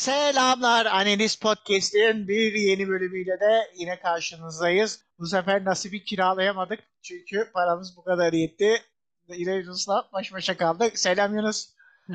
Selamlar 0.00 0.86
Analiz 0.86 1.36
Podcast'in 1.36 2.28
bir 2.28 2.52
yeni 2.52 2.88
bölümüyle 2.88 3.40
de 3.40 3.70
yine 3.78 4.00
karşınızdayız. 4.00 5.04
Bu 5.18 5.26
sefer 5.26 5.64
nasibi 5.64 6.04
kiralayamadık 6.04 6.80
çünkü 7.02 7.50
paramız 7.54 7.96
bu 7.96 8.04
kadar 8.04 8.32
yetti. 8.32 8.82
Yine 9.28 9.54
Yunus'la 9.54 10.08
baş 10.12 10.32
başa 10.32 10.56
kaldık. 10.56 10.98
Selam 10.98 11.34
Yunus. 11.36 11.68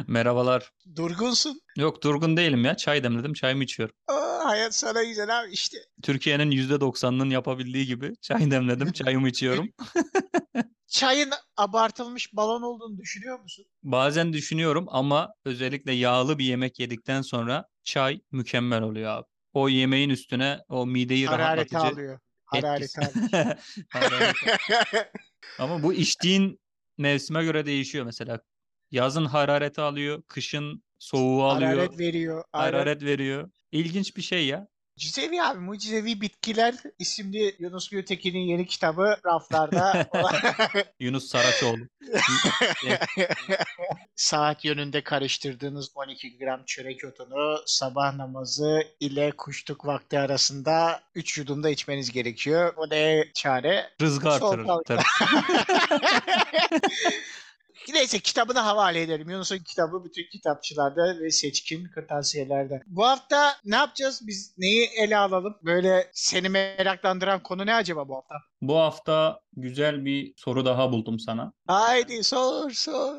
Merhabalar. 0.08 0.72
Durgunsun. 0.96 1.62
Yok 1.78 2.04
durgun 2.04 2.38
değilim 2.38 2.66
ya. 2.66 2.78
Çay 2.78 3.04
demledim. 3.04 3.34
Çayımı 3.34 3.64
içiyorum. 3.64 3.96
Aa, 4.08 4.46
hayat 4.46 4.76
sana 4.76 5.04
güzel 5.04 5.40
abi 5.40 5.52
işte. 5.52 5.78
Türkiye'nin 6.04 6.52
%90'ının 6.52 7.30
yapabildiği 7.30 7.86
gibi 7.86 8.16
çay 8.22 8.52
demledim. 8.52 8.92
Çayımı 8.92 9.30
içiyorum. 9.30 9.70
Çayın 10.88 11.31
abartılmış 11.57 12.35
balon 12.35 12.62
olduğunu 12.62 12.98
düşünüyor 12.98 13.39
musun? 13.39 13.66
Bazen 13.84 14.34
düşünüyorum 14.34 14.85
ama 14.89 15.34
özellikle 15.45 15.91
yağlı 15.91 16.39
bir 16.39 16.45
yemek 16.45 16.80
yedikten 16.80 17.21
sonra 17.21 17.66
çay 17.84 18.21
mükemmel 18.31 18.81
oluyor 18.81 19.11
abi. 19.11 19.25
O 19.53 19.70
yemeğin 19.70 20.09
üstüne 20.09 20.59
o 20.70 20.85
mideyi 20.85 21.27
Harareti 21.27 21.75
rahatlatıcı 21.75 22.02
alıyor. 22.02 22.20
Harareti 22.45 23.02
etkisi. 23.02 23.38
alıyor. 23.38 23.55
Harareti. 23.89 24.52
Ama 25.59 25.84
bu 25.84 25.94
içtiğin 25.94 26.59
mevsime 26.97 27.44
göre 27.44 27.66
değişiyor 27.66 28.05
mesela. 28.05 28.39
Yazın 28.91 29.25
harareti 29.25 29.81
alıyor, 29.81 30.23
kışın 30.27 30.83
soğuğu 30.99 31.44
alıyor, 31.44 31.70
Hararet 31.70 31.99
veriyor. 31.99 32.44
Hararet 32.52 33.03
veriyor. 33.03 33.52
İlginç 33.72 34.17
bir 34.17 34.22
şey 34.22 34.47
ya. 34.47 34.67
Mucizevi 34.98 35.44
abi, 35.44 35.59
Mucizevi 35.59 36.22
Bitkiler 36.22 36.76
isimli 36.99 37.55
Yunus 37.59 37.90
Gültekin'in 37.90 38.40
yeni 38.40 38.66
kitabı 38.66 39.17
raflarda. 39.26 40.09
Yunus 41.00 41.28
Saraçoğlu. 41.28 41.88
Saat 44.16 44.66
yönünde 44.66 45.03
karıştırdığınız 45.03 45.92
12 45.95 46.38
gram 46.38 46.64
çörek 46.66 47.05
otunu 47.05 47.58
sabah 47.66 48.16
namazı 48.16 48.83
ile 49.00 49.31
kuşluk 49.31 49.86
vakti 49.86 50.20
arasında 50.20 51.02
3 51.16 51.38
yudumda 51.38 51.70
içmeniz 51.70 52.11
gerekiyor. 52.11 52.73
O 52.77 52.89
ne 52.89 53.25
çare? 53.33 53.89
Rızgı 54.02 54.31
Sol 54.31 54.70
artırır. 54.70 55.03
Neyse 57.94 58.19
kitabını 58.19 58.59
havale 58.59 59.02
ederim. 59.02 59.30
Yunus'un 59.30 59.58
kitabı 59.58 60.03
bütün 60.05 60.30
kitapçılarda 60.31 61.19
ve 61.19 61.31
seçkin 61.31 61.86
kırtasiyelerde. 61.86 62.81
Bu 62.88 63.05
hafta 63.05 63.53
ne 63.66 63.75
yapacağız? 63.75 64.22
Biz 64.27 64.53
neyi 64.58 64.86
ele 64.97 65.17
alalım? 65.17 65.58
Böyle 65.64 66.09
seni 66.14 66.50
meraklandıran 66.50 67.44
konu 67.44 67.66
ne 67.66 67.73
acaba 67.73 68.08
bu 68.08 68.16
hafta? 68.16 68.36
Bu 68.61 68.77
hafta 68.77 69.39
güzel 69.53 70.05
bir 70.05 70.33
soru 70.38 70.66
daha 70.66 70.92
buldum 70.92 71.19
sana. 71.19 71.53
Haydi 71.67 72.23
sor 72.23 72.72
sor. 72.72 73.16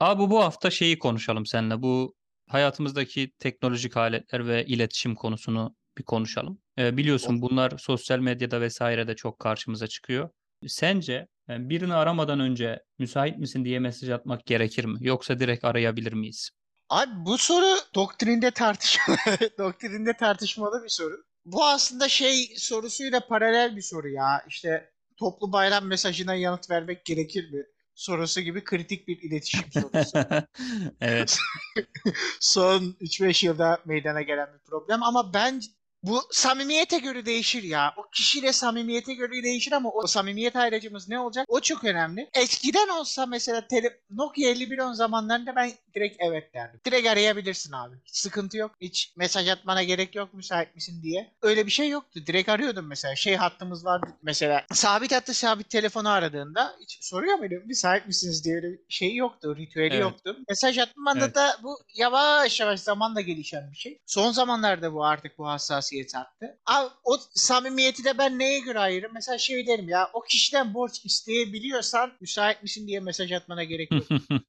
Abi 0.00 0.30
bu 0.30 0.40
hafta 0.40 0.70
şeyi 0.70 0.98
konuşalım 0.98 1.46
seninle. 1.46 1.82
Bu 1.82 2.14
hayatımızdaki 2.48 3.32
teknolojik 3.38 3.96
aletler 3.96 4.46
ve 4.46 4.64
iletişim 4.66 5.14
konusunu 5.14 5.76
bir 5.98 6.04
konuşalım. 6.04 6.60
Ee, 6.78 6.96
biliyorsun 6.96 7.42
bunlar 7.42 7.72
sosyal 7.78 8.18
medyada 8.18 8.60
vesairede 8.60 9.16
çok 9.16 9.38
karşımıza 9.38 9.86
çıkıyor. 9.86 10.30
Sence 10.66 11.28
birini 11.58 11.94
aramadan 11.94 12.40
önce 12.40 12.82
müsait 12.98 13.38
misin 13.38 13.64
diye 13.64 13.78
mesaj 13.78 14.10
atmak 14.10 14.46
gerekir 14.46 14.84
mi? 14.84 14.98
Yoksa 15.00 15.38
direkt 15.38 15.64
arayabilir 15.64 16.12
miyiz? 16.12 16.50
Abi 16.88 17.10
bu 17.16 17.38
soru 17.38 17.78
doktrinde 17.94 18.50
tartışmalı, 18.50 19.18
doktrinde 19.58 20.12
tartışmalı 20.12 20.84
bir 20.84 20.88
soru. 20.88 21.24
Bu 21.44 21.64
aslında 21.64 22.08
şey 22.08 22.54
sorusuyla 22.56 23.20
paralel 23.28 23.76
bir 23.76 23.82
soru 23.82 24.08
ya. 24.08 24.44
İşte 24.48 24.90
toplu 25.18 25.52
bayram 25.52 25.86
mesajına 25.86 26.34
yanıt 26.34 26.70
vermek 26.70 27.04
gerekir 27.04 27.52
mi? 27.52 27.62
Sorusu 27.94 28.40
gibi 28.40 28.64
kritik 28.64 29.08
bir 29.08 29.22
iletişim 29.22 29.72
sorusu. 29.72 30.18
Evet. 31.00 31.38
Son 32.40 32.96
3-5 33.00 33.46
yılda 33.46 33.78
meydana 33.84 34.22
gelen 34.22 34.48
bir 34.54 34.58
problem 34.58 35.02
ama 35.02 35.34
ben 35.34 35.60
bu 36.02 36.22
samimiyete 36.30 36.98
göre 36.98 37.26
değişir 37.26 37.62
ya. 37.62 37.94
O 37.96 38.02
kişiyle 38.10 38.52
samimiyete 38.52 39.14
göre 39.14 39.42
değişir 39.42 39.72
ama 39.72 39.90
o 39.90 40.06
samimiyet 40.06 40.56
ayracımız 40.56 41.08
ne 41.08 41.18
olacak? 41.18 41.46
O 41.48 41.60
çok 41.60 41.84
önemli. 41.84 42.30
Eskiden 42.34 42.88
olsa 42.88 43.26
mesela 43.26 43.66
tele, 43.66 44.00
Nokia 44.10 44.42
5110 44.50 44.92
zamanlarında 44.92 45.56
ben 45.56 45.72
direkt 45.94 46.16
evet 46.20 46.54
derdim. 46.54 46.80
Direkt 46.86 47.08
arayabilirsin 47.08 47.72
abi. 47.72 47.96
Hiç 48.04 48.16
sıkıntı 48.16 48.56
yok. 48.56 48.70
Hiç 48.80 49.12
mesaj 49.16 49.48
atmana 49.48 49.82
gerek 49.82 50.14
yok 50.14 50.34
müsait 50.34 50.74
misin 50.74 51.02
diye. 51.02 51.30
Öyle 51.42 51.66
bir 51.66 51.70
şey 51.70 51.88
yoktu. 51.88 52.20
Direkt 52.26 52.48
arıyordum 52.48 52.86
mesela. 52.86 53.16
Şey 53.16 53.36
hattımız 53.36 53.84
vardı 53.84 54.06
mesela. 54.22 54.64
Sabit 54.72 55.12
hattı 55.12 55.34
sabit 55.34 55.70
telefonu 55.70 56.08
aradığında 56.08 56.76
hiç 56.80 56.98
soruyor 57.00 57.38
muydum 57.38 57.62
müsait 57.66 58.06
misiniz 58.06 58.44
diye 58.44 58.56
öyle 58.56 58.70
bir 58.72 58.78
şey 58.88 59.14
yoktu. 59.16 59.56
Ritüeli 59.56 59.94
Evet. 59.94 60.00
yoktu. 60.00 60.36
Mesaj 60.48 60.78
atmanda 60.78 61.24
Evet. 61.24 61.34
da 61.34 61.56
bu 61.62 61.78
yavaş 61.94 62.60
yavaş 62.60 62.80
zamanla 62.80 63.20
gelişen 63.20 63.70
bir 63.72 63.76
şey. 63.76 63.98
Son 64.06 64.32
zamanlarda 64.32 64.92
bu 64.94 65.04
artık 65.04 65.38
bu 65.38 65.48
hassasiyet 65.90 66.14
arttı. 66.14 66.58
Abi 66.66 66.88
o 67.04 67.18
samimiyeti 67.34 68.04
de 68.04 68.18
ben 68.18 68.38
neye 68.38 68.60
göre 68.60 68.78
ayırırım? 68.78 69.14
Mesela 69.14 69.38
şey 69.38 69.66
derim 69.66 69.88
ya 69.88 70.10
o 70.12 70.22
kişiden 70.22 70.74
borç 70.74 71.04
isteyebiliyorsan 71.04 72.12
müsait 72.20 72.62
misin 72.62 72.86
diye 72.86 73.00
mesaj 73.00 73.32
atmana 73.32 73.64
gerek 73.64 73.92
yok. 73.92 74.04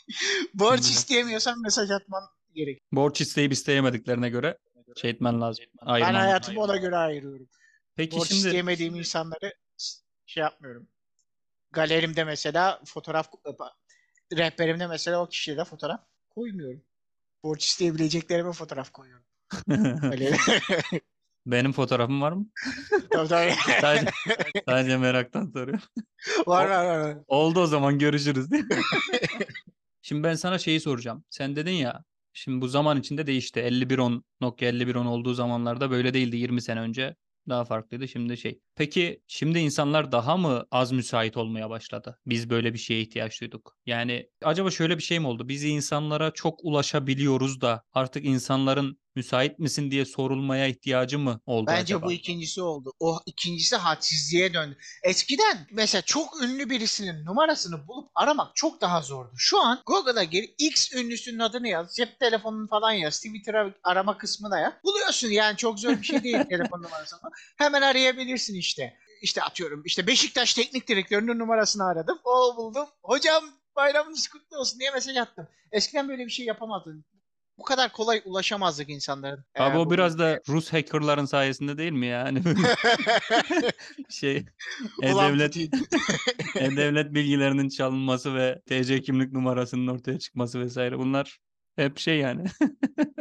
borç 0.54 0.80
isteyemiyorsan 0.80 1.62
mesaj 1.62 1.90
atman 1.90 2.22
gerek. 2.54 2.82
Borç 2.92 3.20
isteyip 3.20 3.52
isteyemediklerine 3.52 4.28
göre 4.28 4.58
şey 4.96 5.10
etmen 5.10 5.40
lazım. 5.40 5.64
Ben 5.80 5.86
Ayırman 5.86 6.14
lazım. 6.14 6.26
hayatımı 6.26 6.60
ona 6.60 6.76
göre 6.76 6.96
ayırıyorum. 6.96 7.48
Peki 7.96 8.16
Borç 8.16 8.28
şimdi 8.28 8.46
isteyemediğim 8.46 8.94
insanları 8.94 9.54
şey 10.26 10.40
yapmıyorum. 10.40 10.88
Galerimde 11.72 12.24
mesela 12.24 12.80
fotoğraf 12.84 13.30
rehberimde 14.32 14.86
mesela 14.86 15.22
o 15.22 15.28
kişiyle 15.28 15.64
fotoğraf 15.64 16.00
koymuyorum. 16.34 16.82
Borç 17.42 17.64
isteyebileceklerime 17.64 18.52
fotoğraf 18.52 18.90
koyuyorum. 18.90 19.29
Benim 21.46 21.72
fotoğrafım 21.72 22.22
var 22.22 22.32
mı? 22.32 22.46
Tabii, 23.10 23.28
tabii. 23.28 23.52
Sadece, 23.80 24.06
sadece 24.68 24.96
meraktan 24.96 25.46
soruyorum. 25.46 25.80
var 26.46 26.70
var 26.70 26.84
var. 27.00 27.18
Oldu 27.26 27.60
o 27.60 27.66
zaman 27.66 27.98
görüşürüz 27.98 28.50
değil 28.50 28.64
mi? 28.70 28.76
Şimdi 30.02 30.22
ben 30.22 30.34
sana 30.34 30.58
şeyi 30.58 30.80
soracağım. 30.80 31.24
Sen 31.30 31.56
dedin 31.56 31.72
ya 31.72 32.04
şimdi 32.32 32.60
bu 32.60 32.68
zaman 32.68 33.00
içinde 33.00 33.26
değişti. 33.26 33.60
5110 33.64 34.24
Nokia 34.40 34.66
5110 34.72 35.06
olduğu 35.06 35.34
zamanlarda 35.34 35.90
böyle 35.90 36.14
değildi 36.14 36.36
20 36.36 36.62
sene 36.62 36.80
önce. 36.80 37.16
Daha 37.48 37.64
farklıydı 37.64 38.08
şimdi 38.08 38.36
şey. 38.36 38.60
Peki 38.80 39.22
şimdi 39.26 39.58
insanlar 39.58 40.12
daha 40.12 40.36
mı 40.36 40.66
az 40.70 40.92
müsait 40.92 41.36
olmaya 41.36 41.70
başladı? 41.70 42.18
Biz 42.26 42.50
böyle 42.50 42.72
bir 42.72 42.78
şeye 42.78 43.00
ihtiyaç 43.00 43.40
duyduk. 43.40 43.76
Yani 43.86 44.30
acaba 44.44 44.70
şöyle 44.70 44.98
bir 44.98 45.02
şey 45.02 45.20
mi 45.20 45.26
oldu? 45.26 45.48
Biz 45.48 45.64
insanlara 45.64 46.30
çok 46.30 46.60
ulaşabiliyoruz 46.62 47.60
da 47.60 47.84
artık 47.92 48.24
insanların 48.24 49.00
müsait 49.16 49.58
misin 49.58 49.90
diye 49.90 50.04
sorulmaya 50.04 50.66
ihtiyacı 50.66 51.18
mı 51.18 51.40
oldu 51.46 51.66
Bence 51.66 51.80
acaba? 51.82 52.06
bu 52.06 52.12
ikincisi 52.12 52.62
oldu. 52.62 52.92
O 53.00 53.18
ikincisi 53.26 53.76
hadsizliğe 53.76 54.54
döndü. 54.54 54.78
Eskiden 55.04 55.66
mesela 55.72 56.02
çok 56.02 56.42
ünlü 56.42 56.70
birisinin 56.70 57.24
numarasını 57.24 57.88
bulup 57.88 58.10
aramak 58.14 58.56
çok 58.56 58.80
daha 58.80 59.02
zordu. 59.02 59.32
Şu 59.36 59.60
an 59.60 59.82
Google'a 59.86 60.24
gir 60.24 60.54
X 60.58 60.92
ünlüsünün 60.92 61.38
adını 61.38 61.68
yaz. 61.68 61.94
Cep 61.96 62.20
telefonunu 62.20 62.68
falan 62.68 62.92
yaz. 62.92 63.16
Twitter'a 63.16 63.74
arama 63.84 64.18
kısmına 64.18 64.58
yaz. 64.58 64.72
Buluyorsun 64.84 65.28
yani 65.28 65.56
çok 65.56 65.80
zor 65.80 65.90
bir 65.90 66.06
şey 66.06 66.22
değil 66.22 66.44
telefon 66.48 66.82
numarasını. 66.82 67.20
Hemen 67.58 67.82
arayabilirsin 67.82 68.54
işte. 68.54 68.69
İşte 69.22 69.42
atıyorum 69.42 69.82
işte 69.84 70.06
Beşiktaş 70.06 70.54
teknik 70.54 70.88
direktörünün 70.88 71.38
numarasını 71.38 71.84
aradım. 71.84 72.18
O 72.24 72.56
buldum. 72.56 72.86
Hocam 73.02 73.44
bayramınız 73.76 74.28
kutlu 74.28 74.58
olsun 74.58 74.80
diye 74.80 74.90
mesaj 74.90 75.16
attım. 75.16 75.48
Eskiden 75.72 76.08
böyle 76.08 76.26
bir 76.26 76.30
şey 76.30 76.46
yapamazdın. 76.46 77.04
Bu 77.60 77.64
kadar 77.64 77.92
kolay 77.92 78.22
ulaşamazdık 78.24 78.90
insanların. 78.90 79.44
Abi 79.58 79.78
o 79.78 79.90
biraz 79.90 80.18
da 80.18 80.40
Rus 80.48 80.72
hackerların 80.72 81.24
sayesinde 81.24 81.78
değil 81.78 81.92
mi 81.92 82.06
yani? 82.06 82.42
şey 84.10 84.44
Ulan 85.02 85.34
e-devlet 85.34 85.56
e-devlet 86.56 87.14
bilgilerinin 87.14 87.68
çalınması 87.68 88.34
ve 88.34 88.60
TC 88.66 89.00
kimlik 89.00 89.32
numarasının 89.32 89.86
ortaya 89.86 90.18
çıkması 90.18 90.60
vesaire 90.60 90.98
bunlar 90.98 91.38
hep 91.76 91.98
şey 91.98 92.18
yani. 92.18 92.44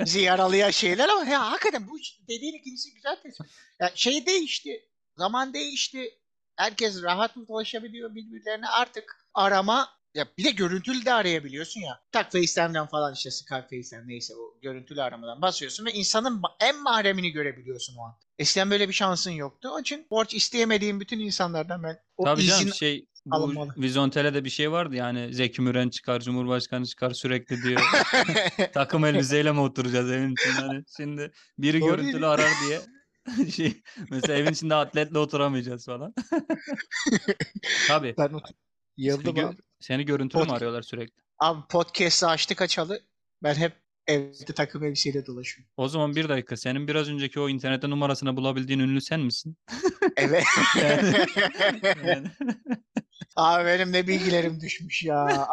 bizi 0.06 0.20
yaralayan 0.20 0.72
şeyler 0.72 1.10
ama 1.10 1.26
ya 1.26 1.52
hakikaten 1.52 1.88
bu 1.88 1.98
dediğin 2.28 2.54
ikincisi 2.54 2.94
güzel 2.94 3.16
tespit. 3.24 3.48
Ya 3.80 3.92
şey 3.96 4.26
değişti. 4.26 4.86
Zaman 5.20 5.54
değişti. 5.54 6.10
Herkes 6.56 7.04
rahat 7.04 7.36
mı 7.36 7.46
ulaşabiliyor 7.48 8.16
birbirlerine 8.16 8.68
artık 8.68 9.26
arama 9.34 9.90
ya 10.14 10.26
bir 10.38 10.44
de 10.44 10.52
görüntülü 10.52 11.06
de 11.06 11.14
arayabiliyorsun 11.14 11.82
ya. 11.82 12.02
Tak 12.12 12.32
FaceTime'den 12.32 12.86
falan 12.86 13.14
işte 13.14 13.32
Skype 13.32 13.62
FaceTime 13.62 14.08
neyse 14.08 14.34
o 14.36 14.60
görüntülü 14.62 15.02
aramadan 15.02 15.42
basıyorsun 15.42 15.86
ve 15.86 15.92
insanın 15.92 16.42
en 16.60 16.84
mahremini 16.84 17.32
görebiliyorsun 17.32 17.96
o 17.98 18.02
an. 18.02 18.16
Eskiden 18.38 18.72
böyle 18.72 18.88
bir 18.88 18.94
şansın 18.94 19.32
yoktu. 19.32 19.70
Onun 19.72 19.82
için 19.82 20.08
borç 20.12 20.34
isteyemediğim 20.34 21.00
bütün 21.00 21.20
insanlardan 21.20 21.84
ben 21.84 22.00
o 22.18 22.24
Tabii 22.24 22.44
canım 22.44 22.62
izin 22.62 22.72
şey 22.72 23.06
bu 23.26 23.36
alınmalı. 23.36 23.74
Vizontele'de 23.78 24.46
bir 24.46 24.50
şey 24.50 24.72
vardı 24.72 24.96
yani 24.96 25.34
Zeki 25.34 25.62
Müren 25.62 25.90
çıkar, 25.90 26.20
Cumhurbaşkanı 26.20 26.86
çıkar 26.86 27.12
sürekli 27.12 27.64
diyor. 27.64 27.82
Takım 28.74 29.06
elbiseyle 29.06 29.52
mi 29.52 29.60
oturacağız 29.60 30.12
evin 30.12 30.34
içinde? 30.34 30.68
Hani 30.68 30.84
şimdi 30.98 31.32
biri 31.58 31.82
Doğru 31.82 31.96
görüntülü 31.96 32.28
arar 32.28 32.52
diye 32.68 32.80
şey 33.56 33.82
mesela 34.12 34.34
evin 34.40 34.52
içinde 34.52 34.76
atletle 34.76 35.18
oturamayacağız 35.20 35.86
falan. 35.86 36.14
Tabii. 37.88 38.16
ben 38.18 38.30
o- 38.34 38.40
Seni, 38.40 38.56
yıldım 38.98 39.36
gö- 39.36 39.46
abi. 39.48 39.58
seni 39.80 40.06
görüntülü 40.06 40.42
mü 40.42 40.48
Pod- 40.48 40.56
arıyorlar 40.56 40.82
sürekli? 40.82 41.22
Abi 41.40 41.68
podcast'ı 41.70 42.28
açtık 42.30 42.62
açalı. 42.62 43.00
Ben 43.44 43.56
hep 43.56 43.74
Evde 44.08 44.54
takım 44.56 44.84
elbiseyle 44.84 45.26
dolaşıyorum. 45.26 45.72
O 45.78 45.88
zaman 45.88 46.16
bir 46.16 46.30
dakika. 46.30 46.58
Senin 46.58 46.88
biraz 46.88 47.10
önceki 47.10 47.40
o 47.40 47.50
internette 47.50 47.90
numarasını 47.90 48.38
bulabildiğin 48.38 48.80
ünlü 48.80 49.02
sen 49.02 49.20
misin? 49.20 49.58
Evet. 50.18 50.44
Yani- 50.82 51.14
Yani- 52.06 52.32
Abi 53.36 53.66
benim 53.66 53.94
de 53.94 54.08
bilgilerim 54.08 54.62
düşmüş 54.62 55.04
ya. 55.04 55.48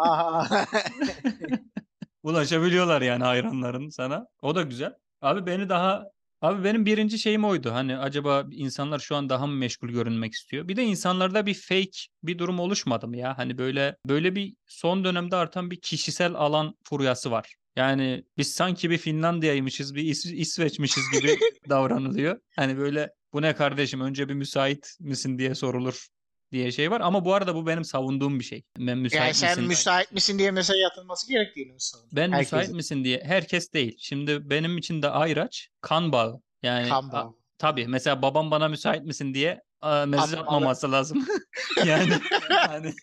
Ulaşabiliyorlar 2.22 3.02
yani 3.02 3.24
hayranların 3.24 3.88
sana. 3.88 4.26
O 4.42 4.54
da 4.54 4.62
güzel. 4.62 4.94
Abi 5.20 5.46
beni 5.46 5.68
daha 5.68 6.04
Abi 6.41 6.65
benim 6.65 6.87
birinci 6.87 7.19
şeyim 7.19 7.44
oydu. 7.44 7.73
Hani 7.73 7.97
acaba 7.99 8.47
insanlar 8.50 8.99
şu 8.99 9.17
an 9.17 9.29
daha 9.29 9.47
mı 9.47 9.55
meşgul 9.55 9.88
görünmek 9.88 10.33
istiyor? 10.33 10.69
Bir 10.69 10.77
de 10.77 10.83
insanlarda 10.83 11.47
bir 11.47 11.55
fake 11.55 11.99
bir 12.23 12.38
durum 12.38 12.61
oluşmadı 12.61 13.09
mı 13.09 13.17
ya? 13.17 13.38
Hani 13.38 13.59
böyle 13.59 13.97
böyle 14.09 14.35
bir 14.35 14.55
son 14.67 15.05
dönemde 15.05 15.37
artan 15.37 15.71
bir 15.71 15.81
kişisel 15.81 16.35
alan 16.35 16.75
furyası 16.85 17.31
var. 17.31 17.55
Yani 17.77 18.25
biz 18.38 18.55
sanki 18.55 18.91
bir 18.91 18.99
Finlandiya'ymışız, 18.99 19.94
bir 19.94 20.03
İs- 20.03 20.35
İsveç'mişiz 20.35 21.05
gibi 21.11 21.37
davranılıyor. 21.69 22.41
Hani 22.56 22.79
böyle 22.79 23.11
bu 23.33 23.43
ne 23.43 23.55
kardeşim 23.55 24.00
önce 24.00 24.29
bir 24.29 24.35
müsait 24.35 24.97
misin 25.00 25.38
diye 25.38 25.55
sorulur 25.55 26.06
diye 26.52 26.72
şey 26.72 26.90
var. 26.90 27.00
Ama 27.00 27.25
bu 27.25 27.34
arada 27.34 27.54
bu 27.54 27.66
benim 27.66 27.84
savunduğum 27.84 28.38
bir 28.38 28.44
şey. 28.44 28.62
Ben 28.78 28.98
müsait 28.98 29.22
Yani 29.22 29.34
sen 29.34 29.50
misin? 29.50 29.66
müsait 29.69 30.12
misin 30.12 30.38
diye 30.38 30.50
mesaj 30.50 30.76
atılması 30.90 31.28
gerektiğini 31.28 31.72
mi 31.72 31.81
savunuyorsun? 31.81 32.16
Ben 32.16 32.32
Herkesin. 32.32 32.58
müsait 32.58 32.75
misin 32.76 33.04
diye. 33.04 33.22
Herkes 33.25 33.72
değil. 33.72 33.96
Şimdi 34.00 34.50
benim 34.50 34.78
için 34.78 35.02
de 35.02 35.08
ayraç 35.10 35.69
kan 35.81 36.12
bağı. 36.12 36.40
Yani 36.62 36.88
Kan 36.88 37.08
a- 37.08 37.12
bağı. 37.12 37.34
tabii 37.58 37.88
mesela 37.88 38.22
babam 38.22 38.50
bana 38.50 38.69
müsait 38.69 39.02
misin 39.04 39.34
diye 39.34 39.62
a, 39.81 40.06
mesaj 40.06 40.32
Atmalı. 40.32 40.43
atmaması 40.44 40.93
lazım. 40.93 41.26
yani 41.87 42.12
hani 42.49 42.94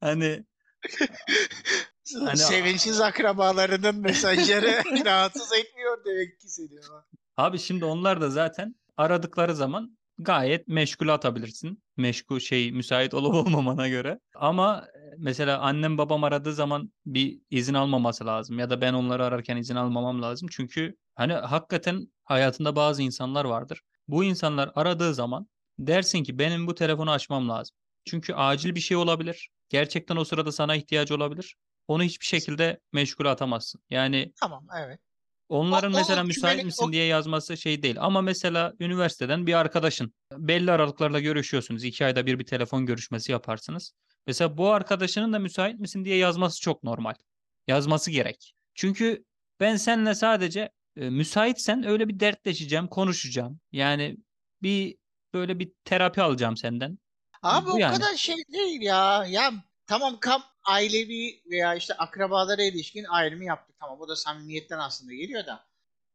hani 0.00 0.44
Hani- 2.24 2.36
Sevinçsiz 2.36 3.00
akrabalarının 3.00 4.00
mesajları 4.00 4.82
rahatsız 5.04 5.52
etmiyor 5.52 6.04
demek 6.04 6.40
ki 6.40 6.48
seni. 6.48 6.68
abi 7.36 7.58
şimdi 7.58 7.84
onlar 7.84 8.20
da 8.20 8.30
zaten 8.30 8.74
aradıkları 8.96 9.54
zaman 9.54 9.98
gayet 10.18 10.68
meşgul 10.68 11.08
atabilirsin. 11.08 11.82
Meşgul 11.96 12.38
şey 12.38 12.72
müsait 12.72 13.14
olup 13.14 13.34
olmamana 13.46 13.88
göre. 13.88 14.20
Ama 14.34 14.86
e, 14.94 15.14
mesela 15.18 15.58
annem 15.60 15.98
babam 15.98 16.24
aradığı 16.24 16.52
zaman 16.54 16.92
bir 17.06 17.40
izin 17.50 17.74
almaması 17.74 18.26
lazım 18.26 18.58
ya 18.58 18.70
da 18.70 18.80
ben 18.80 18.92
onları 18.92 19.24
ararken 19.24 19.56
izin 19.56 19.76
almamam 19.76 20.22
lazım. 20.22 20.48
Çünkü 20.52 20.96
hani 21.14 21.32
hakikaten 21.32 22.12
hayatında 22.24 22.76
bazı 22.76 23.02
insanlar 23.02 23.44
vardır. 23.44 23.80
Bu 24.08 24.24
insanlar 24.24 24.70
aradığı 24.74 25.14
zaman 25.14 25.48
dersin 25.78 26.22
ki 26.24 26.38
benim 26.38 26.66
bu 26.66 26.74
telefonu 26.74 27.10
açmam 27.10 27.48
lazım. 27.48 27.76
Çünkü 28.04 28.34
acil 28.34 28.74
bir 28.74 28.80
şey 28.80 28.96
olabilir. 28.96 29.50
Gerçekten 29.68 30.16
o 30.16 30.24
sırada 30.24 30.52
sana 30.52 30.76
ihtiyacı 30.76 31.14
olabilir. 31.14 31.56
Onu 31.88 32.02
hiçbir 32.02 32.26
şekilde 32.26 32.80
meşgule 32.92 33.28
atamazsın. 33.28 33.80
Yani 33.90 34.32
Tamam 34.40 34.66
evet. 34.78 35.00
Onların 35.48 35.92
O- 35.92 35.96
o 35.96 35.98
mesela 35.98 36.16
cümle- 36.20 36.26
müsait 36.26 36.64
misin 36.64 36.84
o- 36.88 36.92
diye 36.92 37.04
yazması 37.04 37.56
şey 37.56 37.82
değil. 37.82 37.96
Ama 37.98 38.20
mesela 38.22 38.72
üniversiteden 38.80 39.46
bir 39.46 39.54
arkadaşın 39.54 40.14
belli 40.32 40.70
aralıklarla 40.72 41.20
görüşüyorsunuz. 41.20 41.84
iki 41.84 42.04
ayda 42.04 42.26
bir 42.26 42.38
bir 42.38 42.46
telefon 42.46 42.86
görüşmesi 42.86 43.32
yaparsınız. 43.32 43.92
Mesela 44.26 44.56
bu 44.56 44.70
arkadaşının 44.70 45.32
da 45.32 45.38
müsait 45.38 45.80
misin 45.80 46.04
diye 46.04 46.16
yazması 46.16 46.60
çok 46.60 46.82
normal. 46.82 47.14
Yazması 47.68 48.10
gerek. 48.10 48.54
Çünkü 48.74 49.24
ben 49.60 49.76
seninle 49.76 50.14
sadece 50.14 50.70
e, 50.96 51.10
müsaitsen 51.10 51.86
öyle 51.86 52.08
bir 52.08 52.20
dertleşeceğim, 52.20 52.86
konuşacağım. 52.88 53.60
Yani 53.72 54.16
bir 54.62 54.96
böyle 55.34 55.58
bir 55.58 55.72
terapi 55.84 56.22
alacağım 56.22 56.56
senden. 56.56 56.98
Abi 57.42 57.66
Bu 57.66 57.74
o 57.74 57.78
yani. 57.78 57.94
kadar 57.96 58.14
şey 58.16 58.36
değil 58.52 58.80
ya. 58.80 59.24
Ya 59.28 59.52
tamam 59.86 60.20
kam 60.20 60.42
ailevi 60.64 61.42
veya 61.50 61.74
işte 61.74 61.94
akrabalara 61.94 62.62
ilişkin 62.62 63.04
ayrımı 63.04 63.44
yaptık. 63.44 63.76
Tamam 63.80 64.00
o 64.00 64.08
da 64.08 64.16
samimiyetten 64.16 64.78
aslında 64.78 65.14
geliyor 65.14 65.46
da. 65.46 65.66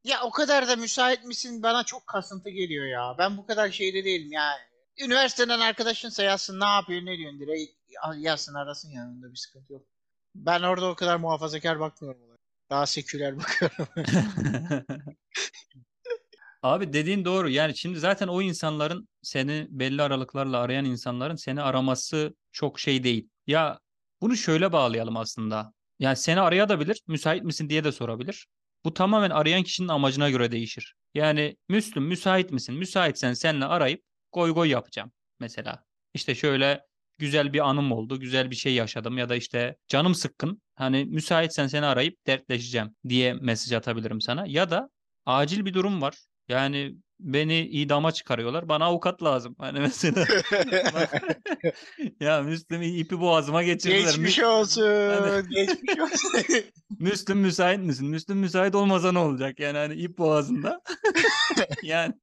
Ya 0.04 0.22
o 0.24 0.32
kadar 0.32 0.68
da 0.68 0.76
müsait 0.76 1.26
misin 1.26 1.64
bana 1.64 1.84
çok 1.84 2.08
kasıntı 2.08 2.50
geliyor 2.50 2.86
ya. 2.86 3.16
Ben 3.18 3.38
bu 3.38 3.46
kadar 3.46 3.70
şeyde 3.70 4.06
değilim 4.06 4.32
ya. 4.32 4.52
Üniversiteden 5.00 5.60
arkadaşınsa 5.60 6.24
yazsın 6.24 6.60
ne 6.60 6.66
yapıyor 6.66 7.02
ne 7.02 7.18
diyorsun 7.18 7.40
direkt 7.40 7.74
yazsın 8.18 8.54
arasın 8.54 8.90
yanında 8.90 9.32
bir 9.32 9.38
sıkıntı 9.38 9.74
yok. 9.74 9.86
Ben 10.36 10.62
orada 10.62 10.90
o 10.90 10.96
kadar 10.96 11.16
muhafazakar 11.16 11.80
bakmıyorum. 11.80 12.22
Daha 12.70 12.86
seküler 12.86 13.38
bakıyorum. 13.38 13.88
Abi 16.62 16.94
dediğin 16.94 17.26
doğru. 17.26 17.50
Yani 17.50 17.78
şimdi 17.78 18.00
zaten 18.00 18.28
o 18.28 18.42
insanların 18.42 19.08
seni 19.22 19.68
belli 19.70 20.02
aralıklarla 20.02 20.58
arayan 20.60 20.86
insanların 20.86 21.36
seni 21.36 21.62
araması 21.62 22.36
çok 22.52 22.80
şey 22.80 23.04
değil. 23.04 23.30
Ya 23.48 23.80
bunu 24.22 24.36
şöyle 24.38 24.72
bağlayalım 24.72 25.18
aslında. 25.18 25.74
Yani 26.00 26.16
seni 26.16 26.40
arayabilir, 26.42 27.02
müsait 27.08 27.44
misin 27.44 27.70
diye 27.70 27.84
de 27.84 27.92
sorabilir. 27.92 28.48
Bu 28.86 28.94
tamamen 28.94 29.30
arayan 29.30 29.64
kişinin 29.64 29.88
amacına 29.88 30.30
göre 30.30 30.52
değişir. 30.52 30.96
Yani 31.14 31.58
Müslüm 31.70 32.04
müsait 32.04 32.52
misin? 32.52 32.76
Müsaitsen 32.76 33.34
seninle 33.34 33.66
arayıp 33.66 34.04
goy 34.32 34.52
goy 34.52 34.70
yapacağım 34.70 35.12
mesela. 35.40 35.84
İşte 36.14 36.36
şöyle 36.36 36.82
güzel 37.18 37.54
bir 37.54 37.70
anım 37.70 37.92
oldu, 37.92 38.20
güzel 38.20 38.52
bir 38.52 38.56
şey 38.56 38.74
yaşadım 38.74 39.18
ya 39.18 39.30
da 39.30 39.36
işte 39.36 39.76
canım 39.88 40.16
sıkkın. 40.16 40.62
Hani 40.76 41.06
müsaitsen 41.06 41.68
seni 41.68 41.86
arayıp 41.86 42.28
dertleşeceğim 42.28 42.96
diye 43.10 43.34
mesaj 43.34 43.74
atabilirim 43.74 44.22
sana. 44.22 44.46
Ya 44.48 44.70
da 44.70 44.90
acil 45.26 45.66
bir 45.66 45.74
durum 45.74 46.02
var. 46.02 46.29
Yani 46.50 46.96
beni 47.20 47.60
idama 47.60 48.12
çıkarıyorlar. 48.12 48.70
Bana 48.70 48.86
avukat 48.86 49.24
lazım. 49.24 49.56
Hani 49.60 49.80
mesela 49.80 50.26
ya 52.20 52.42
Müslüm 52.42 52.82
ipi 52.82 53.20
boğazıma 53.20 53.64
geçirdiler. 53.64 54.00
Geçmiş 54.00 54.40
olsun. 54.40 55.10
Hadi. 55.10 55.50
Geçmiş 55.50 56.00
olsun. 56.00 56.42
Müslüm 57.00 57.38
müsait 57.38 57.80
misin? 57.80 58.08
Müslüm 58.08 58.38
müsait 58.38 58.76
olmasa 58.76 59.12
ne 59.12 59.20
olacak? 59.20 59.60
Yani 59.60 59.78
hani 59.78 59.94
ip 59.94 60.18
boğazında. 60.18 60.82
yani 61.84 62.14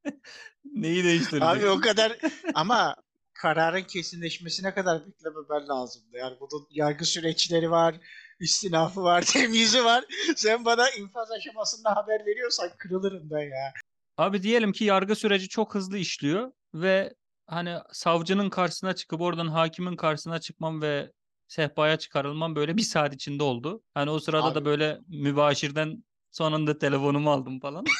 neyi 0.65 1.05
değiştirecek? 1.05 1.49
Abi 1.49 1.69
o 1.69 1.81
kadar 1.81 2.19
ama 2.55 2.97
kararın 3.35 3.83
kesinleşmesine 3.83 4.75
kadar 4.75 5.07
beklememen 5.07 5.69
lazımdı. 5.69 6.17
Yani 6.17 6.37
bunun 6.41 6.67
yargı 6.71 7.05
süreçleri 7.05 7.71
var, 7.71 7.95
istinafı 8.41 9.03
var, 9.03 9.23
temyizi 9.23 9.85
var. 9.85 10.05
Sen 10.37 10.65
bana 10.65 10.91
infaz 10.91 11.31
aşamasında 11.31 11.97
haber 11.97 12.27
veriyorsan 12.27 12.71
kırılırım 12.79 13.31
ben 13.31 13.43
ya. 13.43 13.73
Abi 14.19 14.43
diyelim 14.43 14.73
ki 14.73 14.85
yargı 14.85 15.17
süreci 15.17 15.49
çok 15.49 15.75
hızlı 15.75 15.99
işliyor 15.99 16.53
ve 16.75 17.15
hani 17.47 17.77
savcının 17.93 18.51
karşısına 18.51 18.95
çıkıp 18.95 19.21
oradan 19.21 19.49
hakimin 19.49 19.97
karşısına 19.97 20.39
çıkmam 20.41 20.83
ve 20.83 21.13
sehpaya 21.49 21.99
çıkarılmam 21.99 22.57
böyle 22.57 22.77
bir 22.77 22.83
saat 22.83 23.15
içinde 23.15 23.43
oldu. 23.43 23.83
Hani 23.95 24.11
o 24.11 24.19
sırada 24.19 24.55
da 24.55 24.59
Abi- 24.59 24.65
böyle 24.65 24.99
mübaşirden 25.09 26.05
sonunda 26.31 26.79
telefonumu 26.79 27.31
aldım 27.31 27.61
falan. 27.61 27.85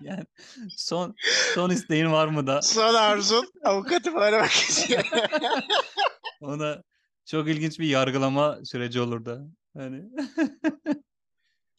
Yani 0.00 0.24
son 0.76 1.14
son 1.54 1.70
isteğin 1.70 2.12
var 2.12 2.28
mı 2.28 2.46
da? 2.46 2.62
Son 2.62 2.94
arzun 2.94 3.52
avukatımı 3.64 4.18
aramak 4.20 4.50
istiyor. 4.50 5.04
Ona 6.40 6.82
çok 7.24 7.48
ilginç 7.48 7.78
bir 7.78 7.86
yargılama 7.88 8.58
süreci 8.64 9.00
olurdu. 9.00 9.48
Hani 9.76 10.04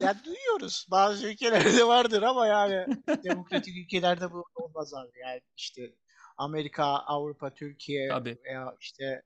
ya 0.01 0.15
duyuyoruz. 0.25 0.87
Bazı 0.91 1.27
ülkelerde 1.27 1.87
vardır 1.87 2.21
ama 2.21 2.47
yani 2.47 2.85
demokratik 3.23 3.77
ülkelerde 3.77 4.31
bu 4.31 4.45
olmaz 4.55 4.93
abi. 4.93 5.19
Yani 5.21 5.41
işte 5.57 5.81
Amerika, 6.37 6.83
Avrupa, 6.85 7.53
Türkiye 7.53 8.09
Tabii. 8.09 8.37
veya 8.45 8.75
işte 8.79 9.21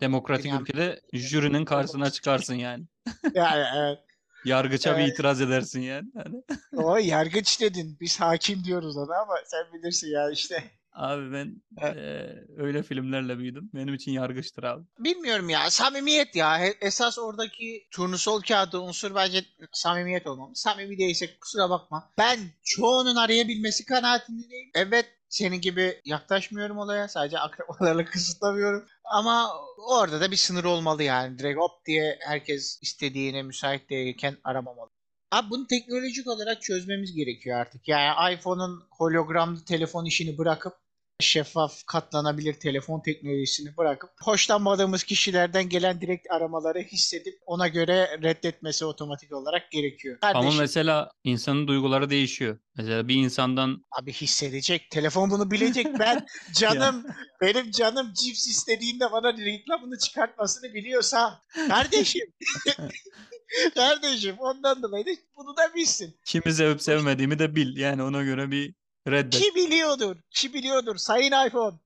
demokratik 0.00 0.46
Yani- 0.46 0.62
ülkede 0.62 1.00
jürinin 1.12 1.64
karşısına 1.64 2.10
çıkarsın 2.10 2.54
yani. 2.54 2.84
yani 3.34 3.64
evet. 3.76 3.98
Yargıça 4.44 4.96
bir 4.96 5.02
Evet. 5.02 5.12
itiraz 5.12 5.40
edersin 5.40 5.80
yani. 5.80 6.08
Hani 6.16 6.42
O 6.84 6.96
yargıç 6.96 7.60
dedin. 7.60 7.96
Biz 8.00 8.20
hakim 8.20 8.64
diyoruz 8.64 8.96
ona 8.96 9.16
ama 9.22 9.34
sen 9.46 9.72
bilirsin 9.72 10.08
ya 10.12 10.30
işte. 10.30 10.64
Abi 10.98 11.32
ben 11.32 11.62
Evet. 11.80 11.96
eee, 11.96 12.44
öyle 12.56 12.82
filmlerle 12.82 13.38
büyüdüm. 13.38 13.70
Benim 13.74 13.94
için 13.94 14.12
yargıçtır 14.12 14.62
abi. 14.62 14.84
Bilmiyorum 14.98 15.48
ya. 15.48 15.70
Samimiyet 15.70 16.36
ya. 16.36 16.58
Esas 16.80 17.18
oradaki 17.18 17.86
turnusol 17.90 18.42
kağıdı 18.42 18.80
unsur 18.80 19.14
bence 19.14 19.44
samimiyet 19.72 20.26
olmalı. 20.26 20.50
Samimi 20.54 20.98
değilse 20.98 21.38
kusura 21.40 21.70
bakma. 21.70 22.10
Ben 22.18 22.38
çoğunun 22.62 23.16
arayabilmesi 23.16 23.84
kanaatindeyim. 23.84 24.70
Evet 24.74 25.06
senin 25.28 25.60
gibi 25.60 26.00
yaklaşmıyorum 26.04 26.78
olaya. 26.78 27.08
Sadece 27.08 27.38
akrabalarla 27.38 28.04
kısıtlamıyorum. 28.10 28.84
Ama 29.04 29.50
orada 29.90 30.20
da 30.20 30.30
bir 30.30 30.36
sınır 30.36 30.64
olmalı 30.64 31.02
yani. 31.02 31.38
Direkt 31.38 31.58
hop 31.58 31.86
diye 31.86 32.18
herkes 32.26 32.78
istediğine 32.82 33.42
müsait 33.42 33.90
değilken 33.90 34.36
aramamalı. 34.44 34.90
Abi 35.30 35.50
bunu 35.50 35.66
teknolojik 35.66 36.26
olarak 36.26 36.62
çözmemiz 36.62 37.14
gerekiyor 37.14 37.58
artık. 37.60 37.88
Yani 37.88 38.34
iPhone'un 38.34 38.82
hologramlı 38.90 39.64
telefon 39.64 40.04
işini 40.04 40.38
bırakıp 40.38 40.72
şeffaf 41.20 41.84
katlanabilir 41.86 42.54
telefon 42.54 43.00
teknolojisini 43.00 43.76
bırakıp 43.76 44.10
hoşlanmadığımız 44.22 45.04
kişilerden 45.04 45.68
gelen 45.68 46.00
direkt 46.00 46.30
aramaları 46.30 46.78
hissedip 46.78 47.38
ona 47.46 47.68
göre 47.68 48.18
reddetmesi 48.22 48.84
otomatik 48.84 49.32
olarak 49.32 49.70
gerekiyor. 49.70 50.18
Ama 50.22 50.32
Kardeşim 50.32 50.60
mesela 50.60 51.10
insanın 51.24 51.68
duyguları 51.68 52.10
değişiyor. 52.10 52.58
Mesela 52.76 53.08
bir 53.08 53.14
insandan 53.14 53.84
abi 54.00 54.12
hissedecek. 54.12 54.90
Telefon 54.90 55.30
bunu 55.30 55.50
bilecek. 55.50 55.86
Ben 55.98 56.26
canım 56.54 57.06
benim 57.40 57.70
canım 57.70 58.12
cips 58.12 58.46
istediğinde 58.46 59.12
bana 59.12 59.32
reklamını 59.32 59.98
çıkartmasını 59.98 60.74
biliyorsa 60.74 61.42
kardeşim 61.68 62.26
Kardeşim 63.74 64.36
ondan 64.38 64.82
dolayı 64.82 65.06
da 65.06 65.10
bunu 65.36 65.56
da 65.56 65.74
bilsin. 65.74 66.16
Kimi 66.24 66.52
sevip 66.52 66.82
sevmediğimi 66.82 67.38
de 67.38 67.56
bil. 67.56 67.76
Yani 67.76 68.02
ona 68.02 68.22
göre 68.22 68.50
bir 68.50 68.74
reddet. 69.10 69.40
Ki 69.40 69.54
biliyordur. 69.54 70.16
Ki 70.30 70.54
biliyordur. 70.54 70.96
Sayın 70.96 71.46
iPhone. 71.46 71.76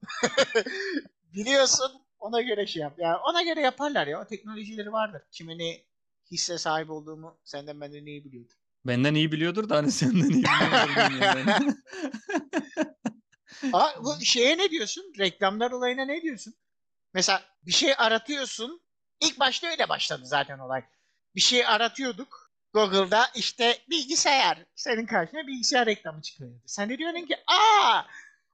Biliyorsun 1.33 1.91
ona 2.19 2.41
göre 2.41 2.67
şey 2.67 2.81
yap. 2.81 2.93
Ya 2.99 3.19
ona 3.29 3.41
göre 3.41 3.61
yaparlar 3.61 4.07
ya. 4.07 4.21
O 4.21 4.25
teknolojileri 4.25 4.91
vardır. 4.91 5.21
Kime 5.31 5.57
ne 5.57 5.83
hisse 6.31 6.57
sahip 6.57 6.89
olduğumu 6.89 7.37
senden 7.43 7.81
benden 7.81 8.05
iyi 8.05 8.25
biliyordur. 8.25 8.55
Benden 8.85 9.15
iyi 9.15 9.31
biliyordur 9.31 9.69
da 9.69 9.75
hani 9.77 9.91
senden 9.91 10.29
iyi 10.29 10.43
biliyordur. 10.43 11.73
Aa, 13.73 14.03
bu 14.03 14.25
şeye 14.25 14.57
ne 14.57 14.69
diyorsun? 14.69 15.13
Reklamlar 15.19 15.71
olayına 15.71 16.05
ne 16.05 16.21
diyorsun? 16.21 16.53
Mesela 17.13 17.43
bir 17.65 17.71
şey 17.71 17.93
aratıyorsun. 17.97 18.81
İlk 19.21 19.39
başta 19.39 19.67
öyle 19.67 19.89
başladı 19.89 20.21
zaten 20.25 20.59
olay. 20.59 20.83
Bir 21.35 21.41
şey 21.41 21.65
aratıyorduk. 21.65 22.42
Google'da 22.73 23.25
işte 23.35 23.77
bilgisayar. 23.89 24.57
Senin 24.75 25.05
karşına 25.05 25.47
bilgisayar 25.47 25.85
reklamı 25.85 26.21
çıkıyordu. 26.21 26.55
Sen 26.65 26.89
de 26.89 26.97
diyorsun 26.97 27.25
ki 27.25 27.35
aa 27.47 28.01